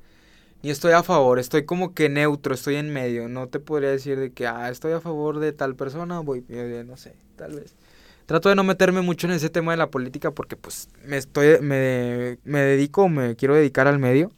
[0.64, 1.40] ni estoy a favor.
[1.40, 3.28] Estoy como que neutro, estoy en medio.
[3.28, 6.46] No te podría decir de que, ah, estoy a favor de tal persona, voy,
[6.86, 7.76] no sé, tal vez.
[8.26, 11.60] Trato de no meterme mucho en ese tema de la política porque pues me estoy,
[11.62, 14.32] me, me dedico, me quiero dedicar al medio.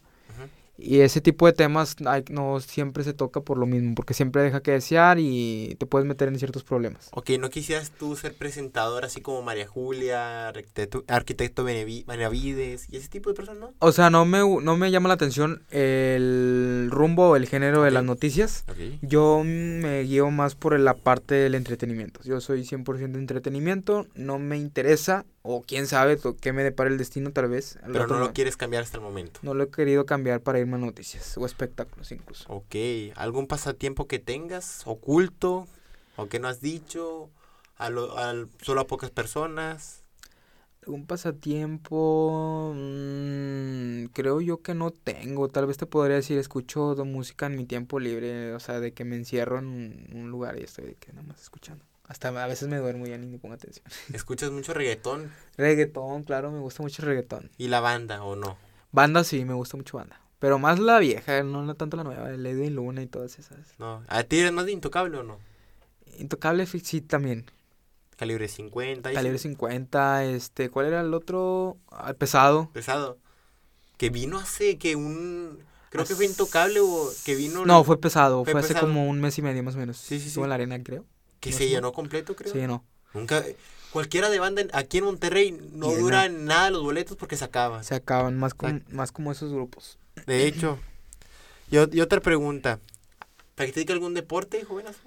[0.85, 4.41] Y ese tipo de temas hay- no siempre se toca por lo mismo, porque siempre
[4.41, 7.07] deja que desear y te puedes meter en ciertos problemas.
[7.13, 13.07] Ok, ¿no quisieras tú ser presentador así como María Julia, arquitecto, arquitecto Benavides y ese
[13.07, 13.73] tipo de personas, no?
[13.79, 17.91] O sea, no me, no me llama la atención el rumbo o el género de
[17.91, 18.65] las noticias.
[18.69, 18.77] Ok.
[19.01, 22.19] Yo me guío más por la parte del entretenimiento.
[22.23, 27.31] Yo soy 100% entretenimiento, no me interesa, o quién sabe qué me depara el destino
[27.31, 27.77] tal vez.
[27.91, 29.39] Pero no lo quieres cambiar hasta el momento.
[29.43, 32.45] No lo he querido cambiar para irme noticias o espectáculos incluso.
[32.51, 32.75] Ok,
[33.15, 35.67] ¿algún pasatiempo que tengas oculto
[36.15, 37.29] o que no has dicho
[37.77, 40.03] a lo- al- solo a pocas personas?
[40.85, 45.47] Un pasatiempo, mm, creo yo que no tengo.
[45.49, 49.05] Tal vez te podría decir, escucho música en mi tiempo libre, o sea, de que
[49.05, 51.85] me encierro en un, un lugar y estoy de que nada más escuchando.
[52.05, 53.85] Hasta a veces me duermo ya ni me pongo atención.
[54.13, 57.49] ¿Escuchas mucho reggaetón Reggaetón, claro, me gusta mucho el reggaetón.
[57.57, 58.57] y la banda o no?
[58.91, 60.19] Banda sí, me gusta mucho banda.
[60.43, 63.59] Pero más la vieja, no tanto la nueva, el Edwin Luna y todas esas.
[63.79, 65.39] No, ¿a ti eres más de intocable o no?
[66.19, 67.45] Intocable sí también.
[68.17, 71.77] Calibre 50 y Calibre 50, este, ¿cuál era el otro?
[71.89, 72.69] Ah, pesado.
[72.73, 73.17] pesado.
[73.95, 78.43] Que vino hace que un creo que fue intocable o que vino No, fue pesado,
[78.43, 79.95] Fue fue, hace como un mes y medio más o menos.
[79.95, 80.47] Sí, sí, Estuvo sí.
[80.47, 81.05] en la arena, creo.
[81.39, 82.51] que no se llenó completo, creo.
[82.51, 82.83] Sí, no.
[83.13, 83.41] Nunca
[83.93, 86.01] cualquiera de banda aquí en Monterrey no Llena.
[86.01, 87.85] dura nada los boletos porque se acaban.
[87.85, 89.99] Se acaban más, com- más como esos grupos.
[90.25, 90.79] De hecho.
[91.71, 92.79] Y, ot- y otra pregunta.
[93.55, 94.99] ¿Practica algún deporte, jovenazo?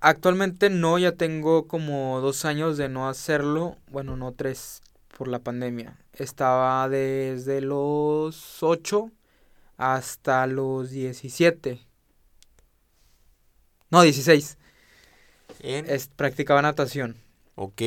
[0.00, 3.76] Actualmente no, ya tengo como dos años de no hacerlo.
[3.88, 4.82] Bueno, no tres
[5.16, 5.96] por la pandemia.
[6.14, 9.10] Estaba desde los 8
[9.76, 11.80] hasta los 17.
[13.90, 14.56] No, 16.
[15.60, 17.16] En- Es, practicaba natación.
[17.56, 17.82] Ok.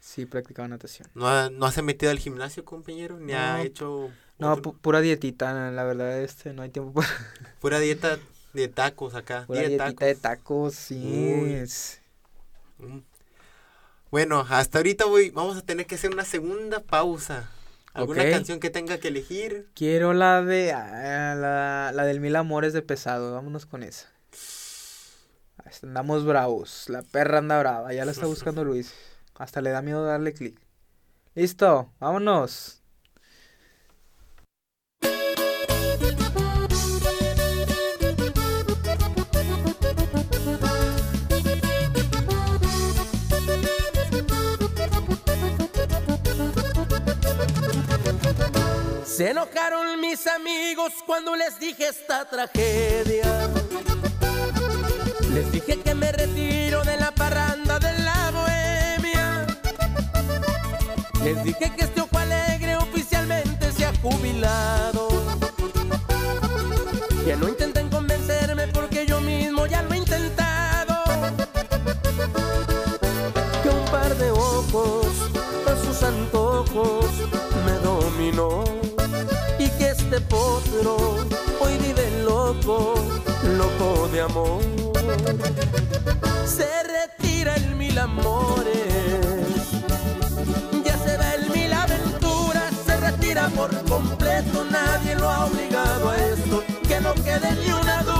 [0.00, 1.08] Sí, practicaba natación.
[1.14, 3.18] ¿No, ha- ¿No se ha metido al gimnasio, compañero?
[3.20, 7.08] Ni ha hecho No, pu- pura dietita, la verdad, este, no hay tiempo para
[7.60, 8.18] pura dieta
[8.52, 9.44] de tacos acá?
[9.46, 11.52] pura de dietita de tacos, sí.
[11.54, 12.00] Es-
[12.78, 12.98] Mm.
[14.10, 17.48] Bueno, hasta ahorita voy, vamos a tener que hacer una segunda pausa.
[17.92, 19.68] ¿Alguna canción que tenga que elegir?
[19.74, 24.08] Quiero la de, ah, la, la del Mil Amores de Pesado, vámonos con esa.
[25.82, 28.92] Andamos bravos, la perra anda brava, ya la está buscando Luis.
[29.36, 30.58] Hasta le da miedo darle clic.
[31.34, 32.82] Listo, vámonos.
[49.16, 53.48] Se enojaron mis amigos cuando les dije esta tragedia.
[55.32, 55.83] Les dije
[84.20, 84.60] amor.
[86.46, 88.66] Se retira el mil amores,
[90.84, 96.16] ya se va el mil aventuras, se retira por completo, nadie lo ha obligado a
[96.16, 98.13] esto, que no quede ni una duda.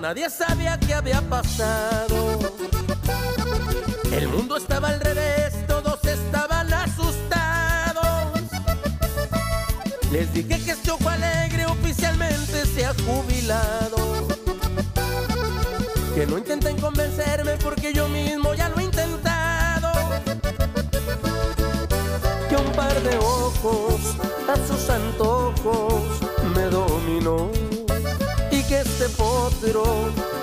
[0.00, 2.38] Nadie sabía qué había pasado.
[4.10, 8.40] El mundo estaba al revés, todos estaban asustados.
[10.10, 14.28] Les dije que este ojo alegre oficialmente se ha jubilado.
[16.14, 19.92] Que no intenten convencerme porque yo mismo ya lo he intentado.
[22.48, 24.00] Que un par de ojos
[24.48, 26.02] a sus antojos
[26.54, 27.69] me dominó.
[29.20, 29.82] Potro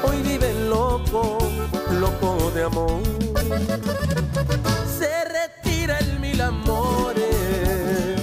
[0.04, 1.40] hoy vive loco,
[2.00, 3.02] loco de amor.
[5.00, 8.22] Se retira el mil amores,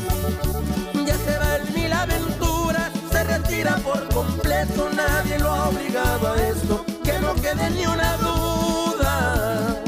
[1.05, 6.37] ya se va el mil aventuras, se retira por completo, nadie lo ha obligado a
[6.37, 9.83] esto, que no quede ni una duda.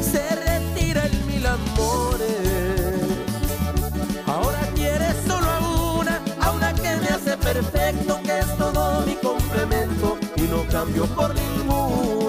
[0.00, 2.30] Se retira el mil amores.
[4.26, 5.58] Ahora quiere solo a
[5.98, 8.19] una, a una que me hace perfecto,
[10.80, 12.19] cambio por ninguna.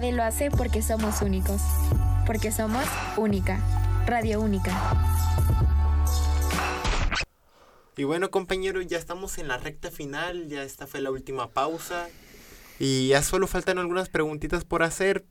[0.00, 1.60] Nadie lo hace porque somos únicos.
[2.24, 2.84] Porque somos
[3.18, 3.60] única.
[4.06, 4.72] Radio única.
[7.98, 12.08] Y bueno, compañeros, ya estamos en la recta final, ya esta fue la última pausa.
[12.78, 15.26] Y ya solo faltan algunas preguntitas por hacer.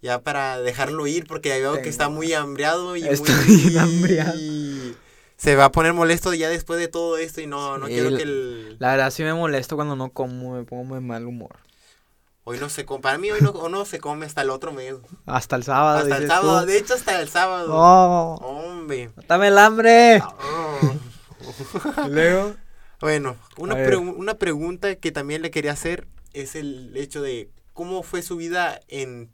[0.00, 3.56] Ya para dejarlo ir, porque ya veo que está muy hambriado y Estoy muy...
[3.56, 4.34] bien hambriado.
[4.40, 4.96] y
[5.36, 8.16] Se va a poner molesto ya después de todo esto y no, no quiero el-
[8.16, 8.76] que el...
[8.78, 11.58] La verdad sí me molesto cuando no como, me pongo de mal humor.
[12.46, 14.72] Hoy no se come, para mí hoy no, o no se come hasta el otro
[14.72, 14.94] mes.
[15.24, 15.98] Hasta el sábado.
[16.00, 16.66] Hasta el sábado, tú.
[16.66, 17.70] de hecho hasta el sábado.
[17.72, 18.34] ¡Oh!
[18.42, 19.10] Hombre.
[19.26, 20.20] ¡Dame el hambre!
[20.22, 22.08] Oh.
[22.08, 22.54] Luego.
[23.00, 28.02] Bueno, una, pregu- una pregunta que también le quería hacer es el hecho de cómo
[28.02, 29.30] fue su vida en,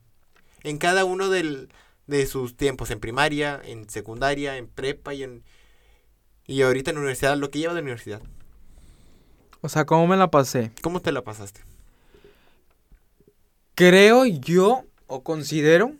[0.62, 1.72] en cada uno del,
[2.06, 5.42] de sus tiempos, en primaria, en secundaria, en prepa y en
[6.46, 8.22] y ahorita en universidad, lo que lleva de universidad.
[9.60, 10.72] O sea, ¿cómo me la pasé?
[10.82, 11.60] ¿Cómo te la pasaste?
[13.74, 15.94] Creo yo, o considero,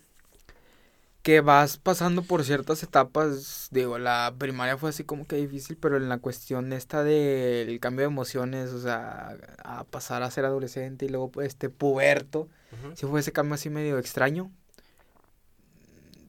[1.23, 3.69] que vas pasando por ciertas etapas.
[3.71, 8.01] Digo, la primaria fue así como que difícil, pero en la cuestión esta del cambio
[8.07, 12.97] de emociones, o sea, a pasar a ser adolescente y luego pues, este puberto, Ujú.
[12.97, 14.51] sí fue ese cambio así medio extraño.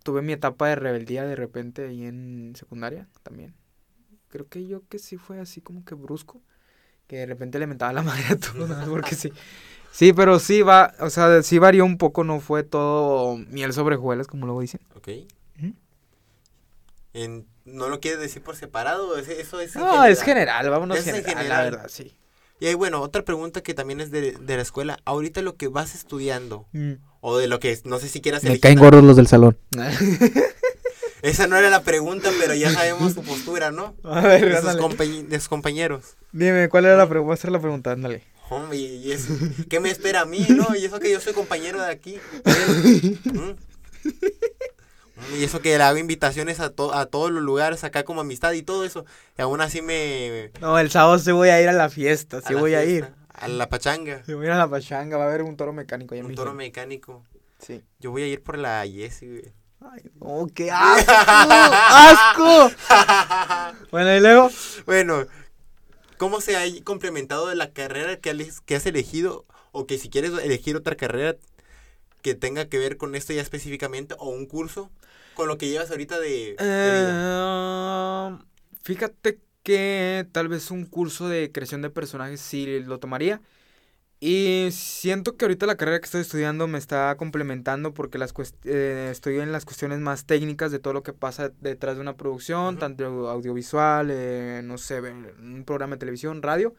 [0.04, 3.54] Tuve mi etapa de rebeldía de repente ahí en secundaria también.
[4.30, 6.42] Creo que yo que sí fue así como que brusco.
[7.08, 9.32] Que de repente le mentaba la madre a todos, nada más porque sí.
[9.92, 13.98] Sí, pero sí va, o sea, sí varió un poco, no fue todo miel sobre
[13.98, 14.80] hojuelas, como luego dicen.
[14.96, 15.10] Ok.
[17.14, 19.16] En- ¿No lo quieres decir por separado?
[19.18, 21.72] Eso es No, es general, vámonos Es en general, la general.
[21.72, 22.16] verdad, sí.
[22.60, 25.00] Y ahí, bueno, otra pregunta que también es de, de la escuela.
[25.06, 26.94] Ahorita lo que vas estudiando, Mm.
[27.20, 29.58] o de lo que, no sé si quieras Me caen una- gordos los del salón.
[31.22, 33.96] Esa no era la pregunta, pero ya sabemos tu postura, ¿no?
[34.04, 36.16] A ver, De sus, compañ- compañeros.
[36.32, 37.26] Dime, ¿cuál era la pregunta?
[37.28, 38.24] Voy a hacer la pregunta, ándale.
[38.54, 39.34] Hombre, y eso,
[39.70, 40.76] ¿qué me espera a mí, no?
[40.76, 42.20] Y eso que yo soy compañero de aquí.
[43.24, 43.52] ¿Mm?
[45.38, 48.54] Y eso que le hago invitaciones a, to- a todos los lugares acá como amistad
[48.54, 49.06] y todo eso.
[49.38, 50.50] Y aún así me...
[50.60, 53.08] No, el sábado sí voy a ir a la fiesta, sí voy a ir.
[53.34, 54.24] A la pachanga.
[54.26, 56.16] Sí voy a ir a la pachanga, va a haber un toro mecánico.
[56.16, 57.24] Un toro mecánico.
[57.60, 57.84] Sí.
[58.00, 59.54] Yo voy a ir por la Jessie, güey.
[59.82, 61.12] Ay, no, qué asco,
[62.72, 62.72] asco.
[63.92, 64.50] Bueno, y luego.
[64.88, 65.26] Bueno,
[66.22, 68.30] ¿cómo se ha complementado la carrera que,
[68.76, 69.44] has- elegido?
[69.72, 71.36] O que si quieres elegir otra carrera
[72.22, 74.92] que tenga que ver con esto ya específicamente, o un curso,
[75.34, 76.30] con lo que llevas ahorita de...
[76.30, 77.24] de vida.
[78.38, 78.38] Eh,
[78.84, 83.42] fíjate que tal vez un curso de creación de personajes sí lo tomaría.
[84.24, 88.34] Y siento que ahorita la carrera que estoy estudiando me está complementando porque las
[88.66, 92.16] eh, estoy en las cuestiones más técnicas de todo lo que pasa detrás de una
[92.16, 92.80] producción, Ujú.
[92.80, 96.76] tanto audiovisual, eh, no sé, un programa de televisión, radio.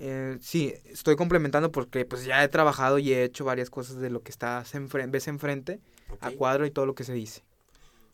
[0.00, 4.10] Eh, sí, estoy complementando porque pues ya he trabajado y he hecho varias cosas de
[4.10, 4.72] lo que estás
[5.08, 5.78] ves enfrente,
[6.20, 6.34] a Ok.
[6.34, 7.44] cuadro y todo lo que se dice.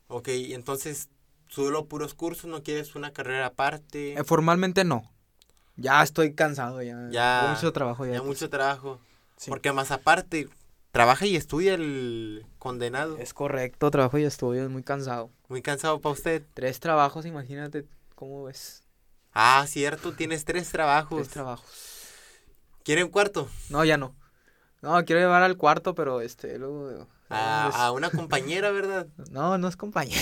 [0.09, 1.09] Ok, entonces,
[1.49, 4.13] solo puros cursos, no quieres una carrera aparte.
[4.13, 5.11] Eh, formalmente no.
[5.77, 7.09] Ya estoy cansado, ya.
[7.11, 8.15] Ya, mucho trabajo ya.
[8.15, 8.99] Ya mucho trabajo.
[9.37, 9.51] Sí.
[9.51, 10.49] Porque más aparte,
[10.91, 13.19] trabaja y estudia el condenado.
[13.19, 15.31] Es correcto, trabajo y estudio, muy cansado.
[15.49, 16.43] Muy cansado para usted.
[16.55, 18.83] Tres trabajos, imagínate cómo ves.
[19.35, 21.19] Ah, cierto, tienes tres trabajos.
[21.19, 21.69] Tres trabajos.
[22.83, 23.49] ¿Quiere un cuarto?
[23.69, 24.15] No, ya no.
[24.81, 27.07] No, quiero llevar al cuarto, pero este, luego...
[27.29, 29.09] A, pues, a una compañera, ¿verdad?
[29.31, 30.21] No, no es compañero.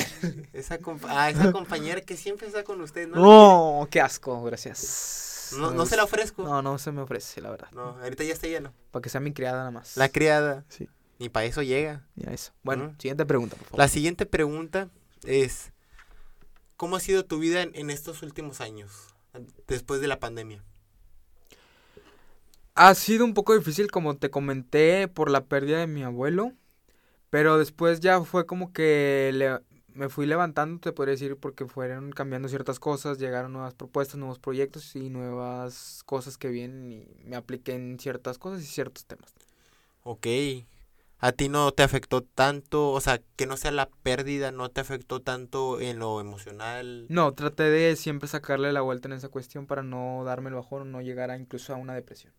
[0.54, 3.20] Esa, compa- ah, esa compañera que siempre está con usted, ¿no?
[3.20, 5.33] No, qué asco, gracias.
[5.52, 6.42] No, no se la ofrezco.
[6.42, 7.68] No, no se me ofrece, la verdad.
[7.72, 8.72] No, ahorita ya está lleno.
[8.90, 9.96] Para que sea mi criada nada más.
[9.96, 10.64] La criada.
[10.68, 10.88] Sí.
[11.18, 12.06] Ni para eso llega.
[12.16, 12.52] Ya eso.
[12.62, 13.78] Bueno, siguiente pregunta, por favor.
[13.78, 14.88] La siguiente pregunta
[15.24, 15.72] es,
[16.76, 19.14] ¿cómo ha sido tu vida en, en estos últimos años,
[19.68, 20.64] después de la pandemia?
[22.74, 26.52] Ha sido un poco difícil, como te comenté, por la pérdida de mi abuelo.
[27.30, 29.60] Pero después ya fue como que le-
[29.94, 34.38] me fui levantando, te podría decir, porque fueron cambiando ciertas cosas, llegaron nuevas propuestas, nuevos
[34.38, 39.32] proyectos y nuevas cosas que vienen y me apliqué en ciertas cosas y ciertos temas.
[40.02, 40.26] Ok.
[41.18, 42.90] ¿A ti no te afectó tanto?
[42.90, 47.06] O sea, que no sea la pérdida, ¿no te afectó tanto en lo emocional?
[47.08, 50.82] No, traté de siempre sacarle la vuelta en esa cuestión para no darme el bajón
[50.82, 52.34] o no llegar a incluso a una depresión.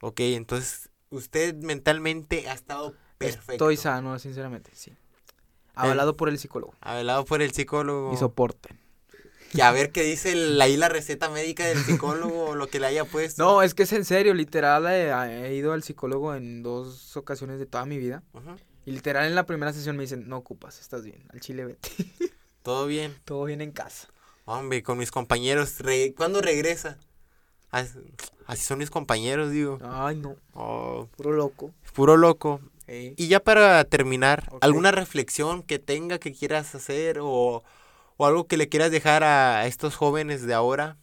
[0.00, 3.52] Ok, entonces usted mentalmente ha estado perfecto.
[3.52, 4.96] Estoy sano, sinceramente, sí.
[5.76, 6.74] Avalado por el psicólogo.
[6.80, 8.12] Hablado por el psicólogo.
[8.12, 8.70] Y soporte.
[9.52, 12.80] Y a ver qué dice el- ahí la receta médica del psicólogo o lo que
[12.80, 13.42] le haya puesto.
[13.44, 15.10] No, es que es en serio, literal, he,
[15.46, 18.22] he ido al psicólogo en dos ocasiones de toda mi vida.
[18.32, 18.56] Ujú.
[18.84, 21.90] Y literal en la primera sesión me dicen, no ocupas, estás bien, al chile vete.
[22.62, 23.14] Todo bien.
[23.24, 24.08] Todo bien en casa.
[24.44, 25.78] Hombre, con mis compañeros.
[25.80, 26.98] Re- ¿Cuándo regresa?
[27.70, 27.96] As-
[28.46, 29.78] Así son mis compañeros, digo.
[29.82, 31.72] Ay, no, Oh, puro loco.
[31.94, 32.60] puro loco.
[32.88, 34.48] Y ya para terminar.
[34.60, 37.64] ¿alguna reflexión que tenga que quieras hacer o,
[38.16, 40.96] o algo que le quieras dejar a estos jóvenes de ahora?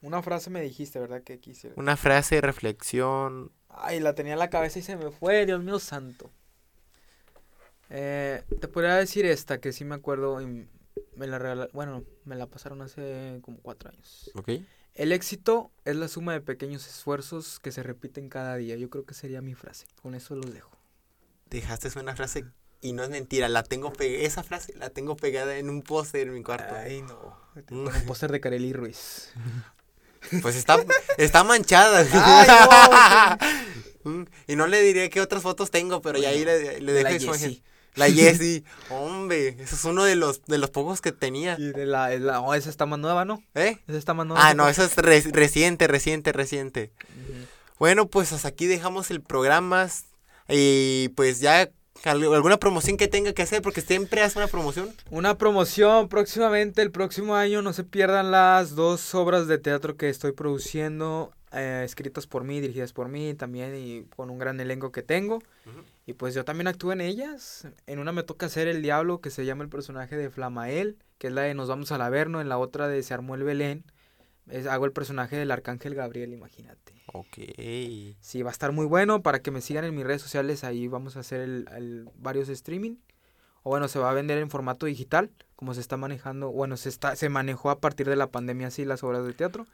[0.00, 1.22] Una frase me dijiste, ¿verdad?
[1.22, 1.74] Que quisiera.
[1.76, 3.52] Una frase, reflexión.
[3.68, 6.30] Ay, la tenía en la cabeza y se me fue, Dios mío santo.
[7.90, 10.68] Eh, te podría decir esta, que sí me acuerdo y
[11.16, 14.30] me la regalaron, bueno, me la pasaron hace como cuatro años.
[14.34, 14.50] ¿Ok?
[14.98, 18.74] El éxito es la suma de pequeños esfuerzos que se repiten cada día.
[18.74, 19.86] Yo creo que sería mi frase.
[20.02, 20.70] Con eso los dejo.
[21.48, 22.44] Dejaste una frase
[22.80, 23.48] y no es mentira.
[23.48, 26.74] La tengo pe- esa frase la tengo pegada en un póster en mi cuarto.
[26.74, 27.38] Ay, no.
[27.70, 27.86] Mm.
[27.94, 29.30] El póster de Kareli Ruiz.
[30.42, 30.84] Pues está,
[31.16, 32.04] está manchada.
[34.04, 37.04] Ay, y no le diré qué otras fotos tengo, pero ya ahí le, le de
[37.04, 37.32] dejo
[37.98, 38.10] la.
[38.10, 38.64] Jessie.
[38.90, 41.56] Hombre, eso es uno de los, de los pocos que tenía.
[41.58, 43.42] Y de la, la- oh, esa está más nueva, ¿no?
[43.54, 43.78] ¿Eh?
[43.88, 44.46] Esa está más nueva.
[44.46, 46.92] Ah, no, eso es re- reciente, reciente, reciente.
[47.78, 49.88] Bueno, pues hasta aquí dejamos el programa.
[50.48, 51.68] Y pues ya
[52.04, 54.90] alguna promoción que tenga que hacer, porque siempre hace una promoción.
[55.10, 57.62] Una promoción próximamente, el próximo año.
[57.62, 62.60] No se pierdan las dos obras de teatro que estoy produciendo, eh, escritas por mí,
[62.60, 65.42] dirigidas por mí también y con un gran elenco que tengo.
[66.06, 67.66] Y pues yo también actúo en ellas.
[67.86, 71.26] En una me toca hacer el diablo, que se llama el personaje de Flamael, que
[71.26, 72.40] es la de Nos vamos al Averno.
[72.40, 73.84] En la otra de Se armó el Belén,
[74.48, 76.94] es- hago el personaje del Arcángel Gabriel, imagínate.
[77.12, 77.38] Ok.
[78.20, 80.64] Sí, va a estar muy bueno para que me sigan en mis redes sociales.
[80.64, 82.96] Ahí vamos a hacer el, el- varios streaming.
[83.62, 86.50] O bueno, se va a vender en formato digital, como se está manejando.
[86.50, 89.66] Bueno, se está se manejó a partir de la pandemia así las obras de teatro.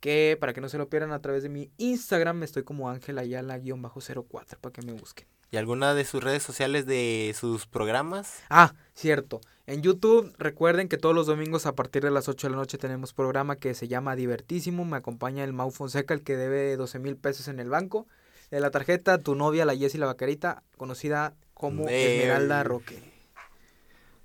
[0.00, 3.18] Que para que no se lo pierdan a través de mi Instagram, estoy como Ángel
[3.18, 5.26] Ayala-04 para que me busquen.
[5.50, 8.42] ¿Y alguna de sus redes sociales de sus programas?
[8.50, 9.40] Ah, cierto.
[9.66, 12.78] En YouTube, recuerden que todos los domingos a partir de las 8 de la noche
[12.78, 14.84] tenemos programa que se llama Divertísimo.
[14.84, 18.06] Me acompaña el Mau Fonseca, el que debe 12 mil pesos en el banco.
[18.50, 23.02] De la tarjeta, tu novia, la Jessie la Vaquerita, conocida como Eh, Esmeralda Roque.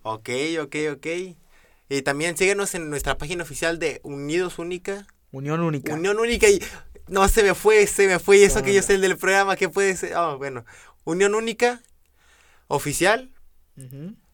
[0.04, 0.30] Ok,
[0.62, 1.08] ok, ok.
[1.90, 5.08] Y también síguenos en nuestra página oficial de Unidos Única.
[5.32, 5.94] Unión única.
[5.94, 6.62] Unión Única y...
[7.08, 8.38] No, se me fue, se me fue.
[8.38, 10.14] Y eso que yo sé el del programa, ¿qué puede ser?
[10.16, 10.64] Ah, bueno.
[11.04, 11.82] Unión Única,
[12.68, 13.32] oficial.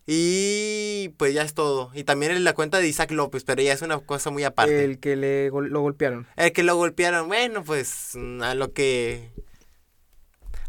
[0.05, 1.91] Y pues ya es todo.
[1.93, 4.83] Y también en la cuenta de Isaac López, pero ya es una cosa muy aparte.
[4.85, 6.27] El, El que le gol- lo golpearon.
[6.53, 9.31] que lo golpearon, bueno, pues a lo que...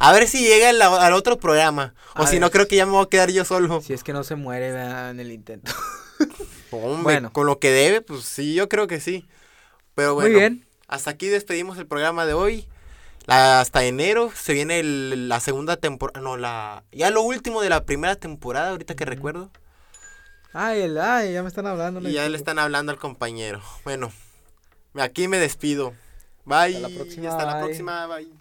[0.01, 1.95] A ver si llega al, al otro programa.
[2.17, 3.81] O si no, creo que ya me voy a quedar yo solo.
[3.81, 5.11] Si es que no se muere ¿verdad?
[5.11, 5.73] en el intento.
[6.71, 7.33] Hombre, Bueno.
[7.33, 9.27] con lo que debe, pues sí, yo creo que sí.
[9.95, 10.67] Pero bueno, Muy bien.
[10.87, 12.69] hasta aquí despedimos el programa de hoy.
[13.29, 17.69] La- hasta enero se viene el- la segunda temporada, no, la ya lo último de
[17.69, 19.51] la primera temporada, ahorita que recuerdo.
[20.55, 22.01] Ay, el, ay, ya me están hablando.
[22.09, 23.61] Y ya le están hablando al compañero.
[23.85, 24.11] Bueno,
[24.95, 25.93] aquí me despido.
[26.47, 26.77] Bye.
[26.77, 28.07] Hasta la próxima, Hasta la próxima.
[28.07, 28.38] Bye.